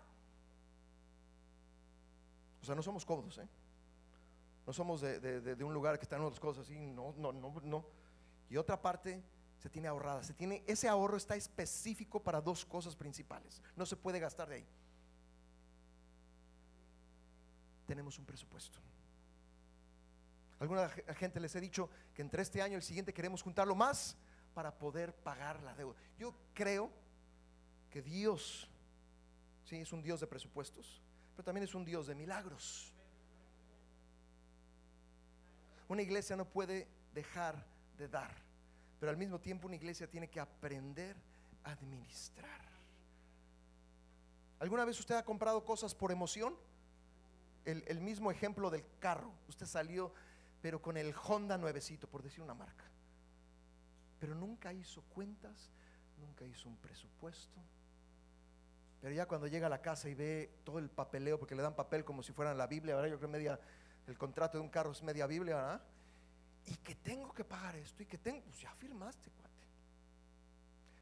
[2.62, 3.48] O sea, no somos cómodos, ¿eh?
[4.66, 6.78] No somos de, un lugar que están otras cosas así.
[6.88, 7.86] No, no, no, no.
[8.50, 9.24] Y otra parte
[9.58, 10.24] se tiene ahorrada.
[10.24, 13.62] Se tiene, ese ahorro está específico para dos cosas principales.
[13.76, 14.68] No se puede gastar de ahí.
[17.86, 18.80] Tenemos un presupuesto.
[20.60, 24.18] Alguna gente les he dicho que entre este año y el siguiente queremos juntarlo más
[24.54, 25.96] para poder pagar la deuda.
[26.18, 26.90] Yo creo
[27.92, 28.70] que Dios,
[29.66, 31.02] sí, es un Dios de presupuestos,
[31.36, 32.92] pero también es un Dios de milagros.
[35.88, 37.64] Una iglesia no puede dejar
[37.98, 38.34] de dar,
[39.00, 41.16] pero al mismo tiempo una iglesia tiene que aprender
[41.68, 42.62] administrar.
[44.60, 46.56] ¿Alguna vez usted ha comprado cosas por emoción?
[47.66, 49.32] El, el mismo ejemplo del carro.
[49.48, 50.14] Usted salió,
[50.62, 52.86] pero con el Honda nuevecito, por decir una marca.
[54.20, 55.72] Pero nunca hizo cuentas,
[56.18, 57.62] nunca hizo un presupuesto.
[59.02, 61.76] Pero ya cuando llega a la casa y ve todo el papeleo, porque le dan
[61.76, 63.12] papel como si fueran la Biblia, ¿verdad?
[63.12, 63.60] Yo creo media,
[64.08, 65.82] el contrato de un carro es media Biblia, ¿verdad?
[66.66, 69.68] Y que tengo que pagar esto y que tengo, pues ya firmaste, cuate.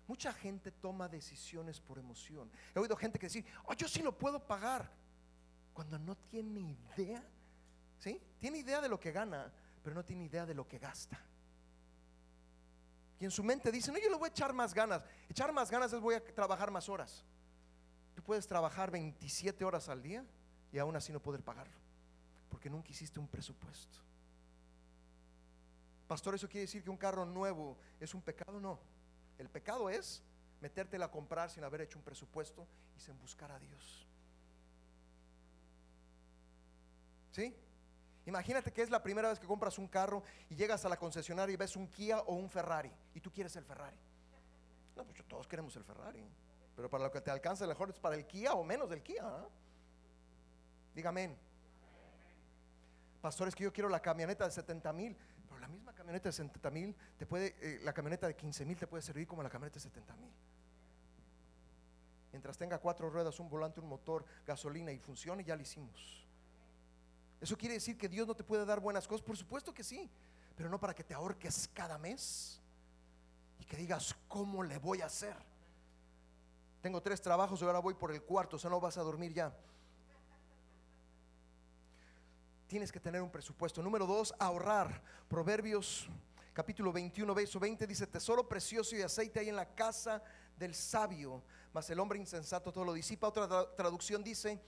[0.08, 2.52] Mucha gente toma decisiones por emoción.
[2.76, 4.92] He oído gente que decir, oh, yo sí lo puedo pagar,
[5.74, 7.24] cuando no tiene idea,
[8.06, 8.22] ¿sí?
[8.38, 9.52] Tiene idea de lo que gana,
[9.84, 11.20] pero no tiene idea de lo que gasta.
[13.20, 15.02] Y en su mente dice, no, yo le voy a echar más ganas.
[15.28, 17.26] Echar más ganas es voy a trabajar más horas.
[18.14, 20.24] Tú puedes trabajar 27 horas al día
[20.72, 21.74] y aún así no poder pagarlo,
[22.50, 23.98] porque nunca hiciste un presupuesto.
[26.08, 28.60] Pastor, ¿eso quiere decir que un carro nuevo es un pecado?
[28.60, 28.80] No.
[29.40, 30.22] El pecado es
[30.62, 34.08] metértela a comprar sin haber hecho un presupuesto y sin buscar a Dios.
[37.32, 37.56] ¿Sí?
[38.26, 41.54] Imagínate que es la primera vez que compras un carro y llegas a la concesionaria
[41.54, 43.98] y ves un Kia o un Ferrari y tú quieres el Ferrari.
[44.96, 46.24] No, pues todos queremos el Ferrari.
[46.76, 49.24] Pero para lo que te alcanza, mejor es para el Kia o menos del Kia.
[49.24, 49.48] ¿ah?
[50.94, 51.36] Dígame.
[53.22, 55.16] Pastor, es que yo quiero la camioneta de 70 mil.
[55.48, 59.04] Pero la misma camioneta de 70 mil, eh, la camioneta de 15 mil te puede
[59.04, 60.32] servir como la camioneta de 70 mil.
[62.32, 66.25] Mientras tenga cuatro ruedas, un volante, un motor, gasolina y funcione, ya lo hicimos.
[67.42, 69.26] ¿Eso quiere decir que Dios no te puede dar buenas cosas?
[69.26, 70.10] Por supuesto que sí,
[70.56, 72.62] pero no para que te ahorques cada mes
[73.60, 75.36] y que digas, ¿cómo le voy a hacer?
[76.82, 79.34] Tengo tres trabajos y ahora voy por el cuarto, o sea, no vas a dormir
[79.34, 79.56] ya.
[82.68, 83.82] Tienes que tener un presupuesto.
[83.82, 85.02] Número dos, ahorrar.
[85.28, 86.10] Proverbios
[86.54, 90.24] capítulo 21, verso 20 dice, tesoro precioso y aceite hay en la casa
[90.58, 91.44] del sabio,
[91.74, 93.28] mas el hombre insensato todo lo disipa.
[93.28, 94.60] Otra traducción dice,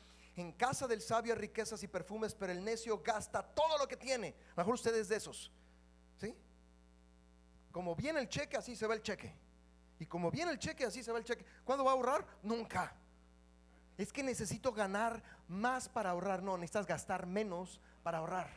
[0.42, 3.98] en casa del sabio hay riquezas y perfumes, pero el necio gasta todo lo que
[3.98, 4.36] tiene.
[4.56, 5.52] mejor ustedes de esos.
[6.20, 6.36] ¿Sí?
[7.72, 9.34] Como viene el cheque, así se va el cheque.
[10.00, 11.44] Y como viene el cheque, así se va el cheque.
[11.66, 12.26] ¿Cuándo va a ahorrar?
[12.44, 12.96] Nunca.
[13.98, 16.44] Es que necesito ganar más para ahorrar.
[16.44, 18.48] No, necesitas gastar menos para ahorrar.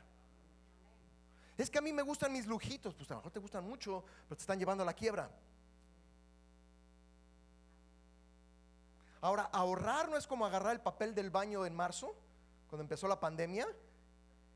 [1.56, 2.94] Es que a mí me gustan mis lujitos.
[2.94, 5.30] Pues a lo mejor te gustan mucho, pero te están llevando a la quiebra.
[9.20, 12.14] Ahora, ahorrar no es como agarrar el papel del baño en marzo,
[12.68, 13.66] cuando empezó la pandemia,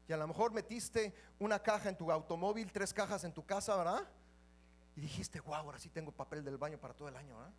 [0.09, 3.77] y a lo mejor metiste una caja en tu automóvil, tres cajas en tu casa,
[3.77, 4.09] ¿verdad?
[4.97, 7.37] Y dijiste, wow, ahora sí tengo papel del baño para todo el año.
[7.37, 7.53] ¿verdad?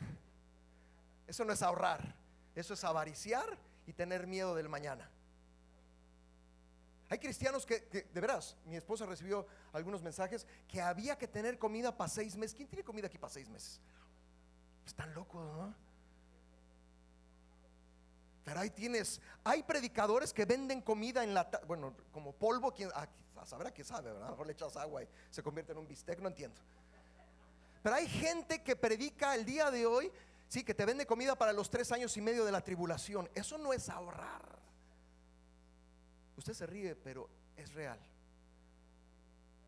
[1.26, 2.14] Eso no es ahorrar,
[2.54, 5.08] eso es avariciar y tener miedo del mañana.
[7.10, 11.96] Hay cristianos que, de veras, mi esposa recibió algunos mensajes que había que tener comida
[11.96, 12.54] para seis meses.
[12.54, 13.80] ¿Quién tiene comida aquí para seis meses?
[14.88, 15.74] Están locos, ¿no?
[18.42, 23.06] Pero ahí tienes, hay predicadores que venden comida en la, bueno, como polvo, quien, ah,
[23.44, 24.22] sabrá que sabe, ¿verdad?
[24.22, 26.58] A lo mejor le echas agua y se convierte en un bistec, no entiendo.
[27.82, 30.10] Pero hay gente que predica el día de hoy,
[30.48, 33.28] sí, que te vende comida para los tres años y medio de la tribulación.
[33.34, 34.58] Eso no es ahorrar.
[36.38, 38.00] Usted se ríe, pero es real.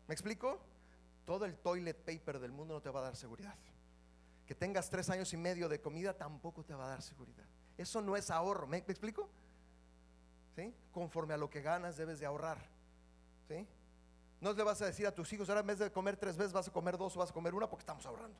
[0.07, 0.59] ¿Me explico?
[1.25, 3.55] Todo el toilet paper del mundo no te va a dar seguridad
[4.51, 7.45] que tengas tres años y medio de comida tampoco te va a dar seguridad.
[7.77, 9.29] Eso no es ahorro, ¿me, explico?
[10.57, 10.75] ¿Sí?
[10.91, 12.57] Conforme a lo que ganas debes de ahorrar.
[13.47, 13.65] ¿Sí?
[14.41, 16.51] No le vas a decir a tus hijos, ahora en vez de comer tres veces
[16.51, 18.37] vas a comer dos o vas a comer una porque estamos ahorrando.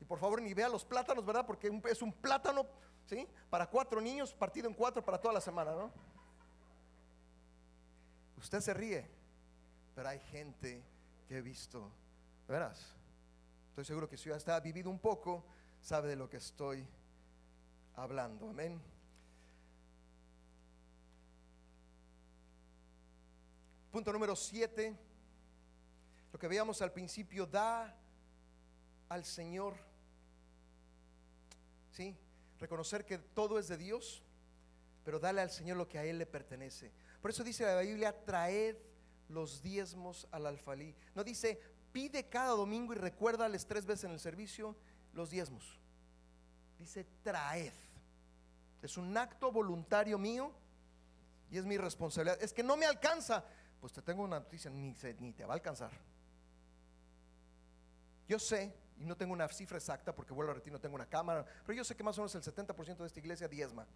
[0.00, 1.44] Y por favor ni vea los plátanos, ¿verdad?
[1.44, 2.64] Porque es un plátano,
[3.06, 3.26] ¿sí?
[3.50, 5.90] Para cuatro niños, partido en cuatro para toda la semana, ¿no?
[8.36, 9.10] Usted se ríe,
[9.96, 10.91] pero hay gente
[11.28, 11.90] he visto.
[12.48, 12.94] Verás,
[13.70, 15.44] estoy seguro que si usted ha vivido un poco,
[15.80, 16.86] sabe de lo que estoy
[17.96, 18.50] hablando.
[18.50, 18.80] Amén.
[23.90, 24.96] Punto número siete.
[26.32, 27.94] Lo que veíamos al principio, da
[29.08, 29.74] al Señor.
[31.90, 32.16] ¿Sí?
[32.58, 34.22] Reconocer que todo es de Dios,
[35.04, 36.90] pero dale al Señor lo que a Él le pertenece.
[37.20, 38.76] Por eso dice la Biblia, traed
[39.28, 40.94] los diezmos al alfalí.
[41.14, 41.60] No dice,
[41.92, 44.76] pide cada domingo y recuérdales tres veces en el servicio
[45.12, 45.78] los diezmos.
[46.78, 47.72] Dice, traed.
[48.82, 50.52] Es un acto voluntario mío
[51.50, 52.42] y es mi responsabilidad.
[52.42, 53.44] Es que no me alcanza.
[53.80, 55.90] Pues te tengo una noticia, ni, ni te va a alcanzar.
[58.28, 61.06] Yo sé, y no tengo una cifra exacta porque vuelvo a repetir, no tengo una
[61.06, 63.86] cámara, pero yo sé que más o menos el 70% de esta iglesia diezma.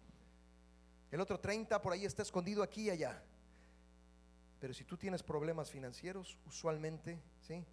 [1.09, 3.23] El otro 30 por ahí está escondido aquí y allá.
[4.59, 7.63] Pero si tú tienes problemas financieros, usualmente, ¿sí?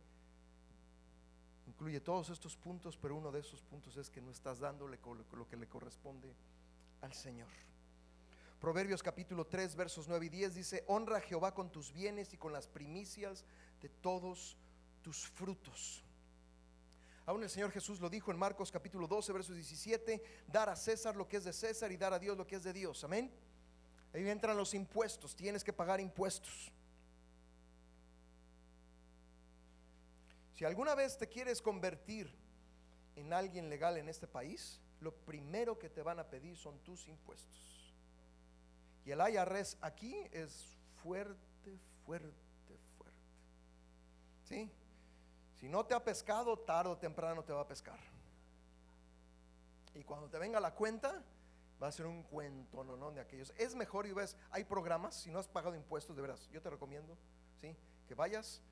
[1.66, 4.98] Incluye todos estos puntos, pero uno de esos puntos es que no estás dándole
[5.32, 6.34] lo que le corresponde
[7.00, 7.48] al Señor.
[8.60, 12.38] Proverbios capítulo 3, versos 9 y 10 dice, honra a Jehová con tus bienes y
[12.38, 13.44] con las primicias
[13.80, 14.56] de todos
[15.02, 16.02] tus frutos.
[17.26, 21.16] Aún el Señor Jesús lo dijo en Marcos capítulo 12, versos 17, dar a César
[21.16, 23.02] lo que es de César y dar a Dios lo que es de Dios.
[23.04, 23.30] Amén.
[24.14, 26.70] Ahí entran los impuestos, tienes que pagar impuestos.
[30.52, 32.32] Si alguna vez te quieres convertir
[33.16, 37.08] en alguien legal en este país, lo primero que te van a pedir son tus
[37.08, 37.92] impuestos.
[39.04, 43.18] Y el IRS aquí es fuerte, fuerte, fuerte.
[44.44, 44.70] ¿Sí?
[45.58, 47.98] Si no te ha pescado, tarde o temprano te va a pescar.
[49.92, 51.20] Y cuando te venga la cuenta,
[51.82, 53.10] va a ser un cuento, ¿no?
[53.12, 53.52] De aquellos.
[53.56, 56.70] Es mejor y ves, hay programas, si no has pagado impuestos, de veras, yo te
[56.70, 57.16] recomiendo,
[57.60, 57.76] ¿sí?
[58.06, 58.62] Que vayas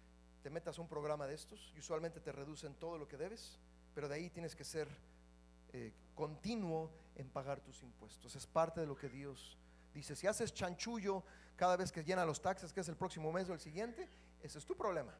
[0.43, 3.59] te metas un programa de estos y usualmente te reducen todo lo que debes,
[3.95, 4.89] pero de ahí tienes que ser
[5.73, 8.35] eh, continuo en pagar tus impuestos.
[8.35, 9.57] Es parte de lo que Dios
[9.95, 10.17] dice.
[10.17, 11.23] Si haces chanchullo
[11.57, 14.09] cada vez que llena los taxes, que es el próximo mes o el siguiente,
[14.43, 15.15] ese es tu problema.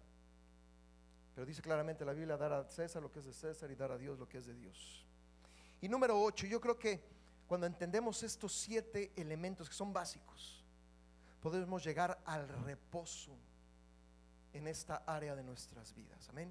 [1.35, 3.93] Pero dice claramente la Biblia, dar a César lo que es de César y dar
[3.93, 5.07] a Dios lo que es de Dios.
[5.81, 7.01] Y número 8, yo creo que
[7.53, 10.65] cuando entendemos estos siete elementos que son básicos,
[11.43, 13.37] podemos llegar al reposo
[14.55, 16.31] en esta área de nuestras vidas.
[16.31, 16.51] Amén.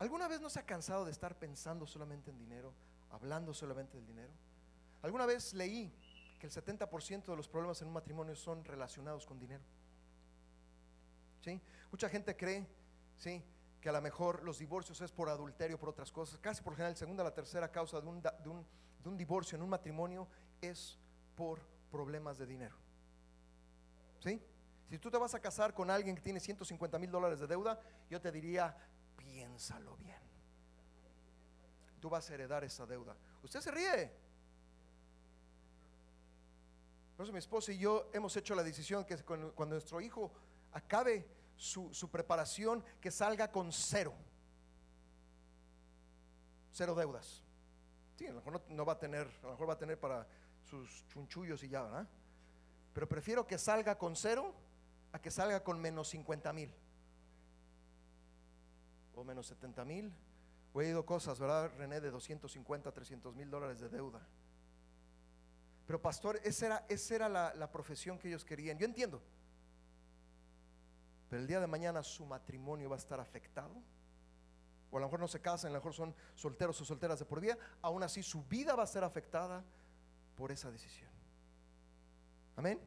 [0.00, 2.74] ¿Alguna vez no se ha cansado de estar pensando solamente en dinero,
[3.12, 4.32] hablando solamente del dinero?
[5.00, 5.94] ¿Alguna vez leí
[6.40, 9.62] que el 70% de los problemas en un matrimonio son relacionados con dinero?
[11.42, 11.62] ¿Sí?
[11.92, 12.66] Mucha gente cree,
[13.16, 13.44] ¿sí?
[13.86, 16.40] Que a lo mejor los divorcios es por adulterio, por otras cosas.
[16.40, 18.66] Casi por general, segunda la tercera causa de un, de un,
[18.98, 20.26] de un divorcio en un matrimonio
[20.60, 20.98] es
[21.36, 22.74] por problemas de dinero.
[24.18, 24.42] ¿Sí?
[24.90, 27.80] Si tú te vas a casar con alguien que tiene 150 mil dólares de deuda,
[28.10, 28.76] yo te diría,
[29.16, 30.18] piénsalo bien.
[32.00, 33.16] Tú vas a heredar esa deuda.
[33.44, 34.12] Usted se ríe.
[37.16, 40.32] Por eso mi esposa y yo hemos hecho la decisión que cuando, nuestro hijo
[40.72, 41.24] acabe
[41.56, 44.14] su, preparación, que salga con cero.
[46.72, 47.42] Cero deudas.
[48.16, 50.26] Sí, a lo mejor no, va a tener, a lo mejor va a tener para
[50.62, 52.08] sus chunchullos y ya, ¿verdad?
[52.92, 54.54] Pero prefiero que salga con cero
[55.12, 56.72] a que salga con menos 50 mil
[59.14, 60.12] o menos 70 mil.
[60.72, 62.00] O he oído cosas, ¿verdad, René?
[62.00, 64.20] De 250, 300 mil dólares de deuda.
[65.86, 68.76] Pero pastor, esa era, esa era la profesión que ellos querían.
[68.78, 69.22] Yo entiendo.
[71.28, 73.74] Pero el día de mañana su matrimonio va a estar afectado.
[74.90, 77.24] O a lo mejor no se casan, a lo mejor son solteros o solteras de
[77.24, 77.58] por vida.
[77.82, 79.64] Aún así su vida va a ser afectada
[80.36, 81.10] por esa decisión.
[82.56, 82.80] Amén.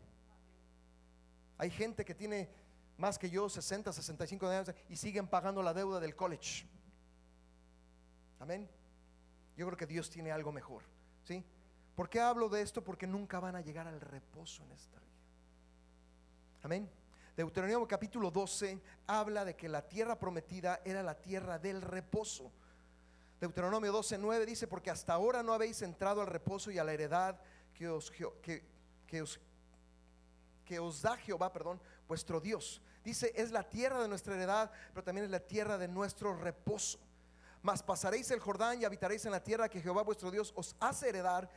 [1.58, 2.50] Hay gente que tiene
[2.98, 6.66] más que yo, 60, 65 años, y siguen pagando la deuda del college.
[8.40, 8.70] Amén.
[9.56, 10.84] Yo creo que Dios tiene algo mejor.
[11.24, 11.44] ¿Sí?
[11.96, 12.84] ¿Por qué hablo de esto?
[12.84, 15.10] Porque nunca van a llegar al reposo en esta vida.
[16.64, 16.90] Amén.
[17.40, 22.52] Deuteronomio capítulo 12 habla de que la tierra prometida era la tierra del reposo.
[23.40, 26.92] Deuteronomio 12, 9 dice, porque hasta ahora no habéis entrado al reposo y a la
[26.92, 27.40] heredad
[27.74, 28.62] que os, que,
[29.08, 29.40] que os
[30.66, 31.80] que os da Jehová, perdón,
[32.10, 32.82] vuestro Dios.
[33.06, 37.00] Dice, es la tierra de nuestra heredad, pero también es la tierra de nuestro reposo.
[37.62, 41.08] Mas pasaréis el Jordán y habitaréis en la tierra que Jehová vuestro Dios os hace
[41.08, 41.50] heredar,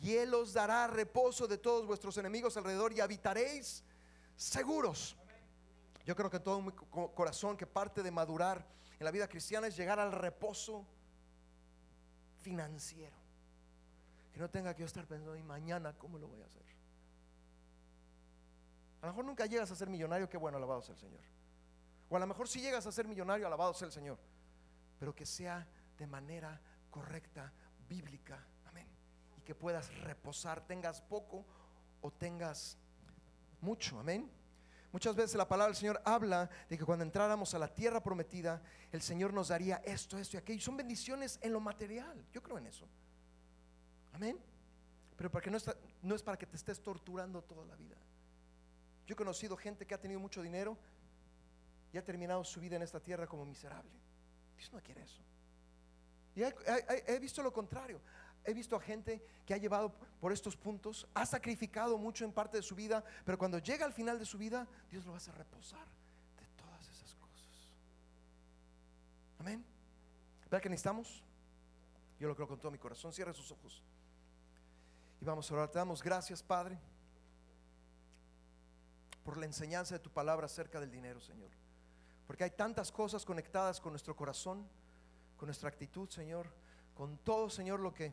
[0.00, 3.82] y Él os dará reposo de todos vuestros enemigos alrededor y habitaréis
[4.36, 5.16] seguros.
[6.04, 8.66] Yo creo que todo mi corazón que parte de madurar
[8.98, 10.86] en la vida cristiana es llegar al reposo
[12.40, 13.16] financiero.
[14.32, 16.62] Que no tenga que yo estar pensando, y mañana, ¿cómo lo voy a hacer?
[19.00, 21.20] A lo mejor nunca llegas a ser millonario, qué bueno, alabado sea el Señor.
[22.08, 24.18] O a lo mejor si llegas a ser millonario, alabado sea el Señor.
[24.98, 25.66] Pero que sea
[25.98, 27.52] de manera correcta,
[27.88, 28.46] bíblica.
[28.66, 28.88] Amén.
[29.38, 31.44] Y que puedas reposar, tengas poco
[32.00, 32.76] o tengas
[33.60, 33.98] mucho.
[33.98, 34.30] Amén.
[34.94, 38.62] Muchas veces la palabra del Señor habla de que cuando entráramos a la tierra prometida,
[38.92, 40.60] el Señor nos daría esto, esto y aquello.
[40.60, 42.24] Son bendiciones en lo material.
[42.32, 42.86] Yo creo en eso.
[44.12, 44.38] Amén.
[45.16, 45.58] Pero porque no,
[46.00, 47.96] no es para que te estés torturando toda la vida.
[49.04, 50.78] Yo he conocido gente que ha tenido mucho dinero
[51.92, 53.98] y ha terminado su vida en esta tierra como miserable.
[54.56, 55.20] Dios no quiere eso.
[56.36, 58.00] Y he, visto lo contrario.
[58.44, 62.58] He visto a gente que ha llevado por estos puntos, ha sacrificado mucho en parte
[62.58, 65.86] de su vida, pero cuando llega al final de su vida, Dios lo hacer reposar
[66.38, 67.68] de todas esas cosas.
[69.38, 69.64] Amén.
[70.44, 71.22] ¿Verdad que necesitamos?
[72.20, 73.12] Yo lo creo con todo mi corazón.
[73.12, 73.82] Cierra sus ojos.
[75.20, 75.68] Y vamos a orar.
[75.70, 76.78] Te damos gracias, Padre
[79.24, 81.50] por la enseñanza de tu palabra acerca del dinero, Señor.
[82.26, 84.68] Porque hay tantas cosas conectadas con nuestro corazón,
[85.36, 86.46] con nuestra actitud, Señor,
[86.94, 88.12] con todo, Señor, lo que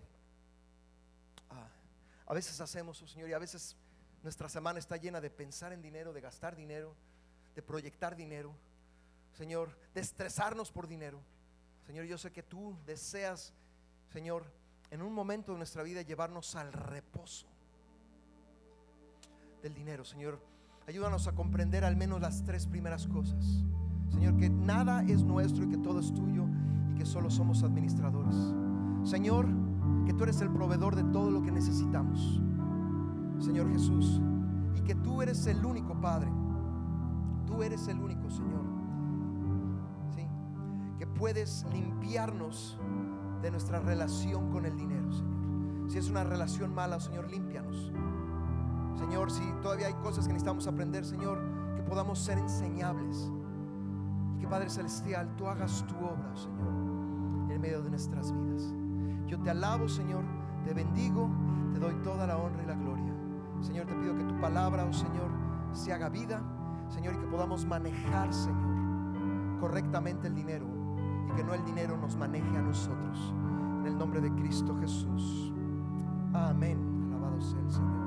[2.31, 3.75] a veces hacemos, oh, Señor, y a veces
[4.23, 6.95] nuestra semana está llena de pensar en dinero, de gastar dinero,
[7.53, 8.55] de proyectar dinero,
[9.33, 11.19] Señor, de estresarnos por dinero.
[11.85, 13.53] Señor, yo sé que tú deseas,
[14.13, 14.45] Señor,
[14.91, 17.47] en un momento de nuestra vida llevarnos al reposo
[19.61, 20.39] del dinero, Señor.
[20.87, 23.43] Ayúdanos a comprender al menos las tres primeras cosas.
[24.09, 26.45] Señor, que nada es nuestro y que todo es tuyo
[26.93, 28.37] y que solo somos administradores.
[29.03, 29.49] Señor,
[30.05, 32.41] que tú eres el proveedor de todo lo que necesitamos.
[33.39, 34.21] Señor Jesús,
[34.75, 36.31] y que tú eres el único Padre.
[37.45, 38.63] Tú eres el único, Señor.
[40.15, 40.27] ¿Sí?
[40.97, 42.79] Que puedes limpiarnos
[43.41, 45.91] de nuestra relación con el dinero, Señor.
[45.91, 47.91] Si es una relación mala, Señor, límpianos.
[48.95, 51.39] Señor, si todavía hay cosas que necesitamos aprender, Señor,
[51.75, 53.31] que podamos ser enseñables.
[54.35, 58.73] Y que Padre Celestial, tú hagas tu obra, Señor, en medio de nuestras vidas.
[59.27, 60.23] Yo te alabo, Señor,
[60.65, 61.29] te bendigo,
[61.73, 63.13] te doy toda la honra y la gloria.
[63.61, 65.29] Señor, te pido que tu palabra, oh Señor,
[65.71, 66.41] se haga vida,
[66.89, 70.65] Señor, y que podamos manejar, Señor, correctamente el dinero
[71.29, 73.33] y que no el dinero nos maneje a nosotros.
[73.79, 75.53] En el nombre de Cristo Jesús.
[76.33, 76.77] Amén.
[77.09, 78.00] Alabado sea el Señor.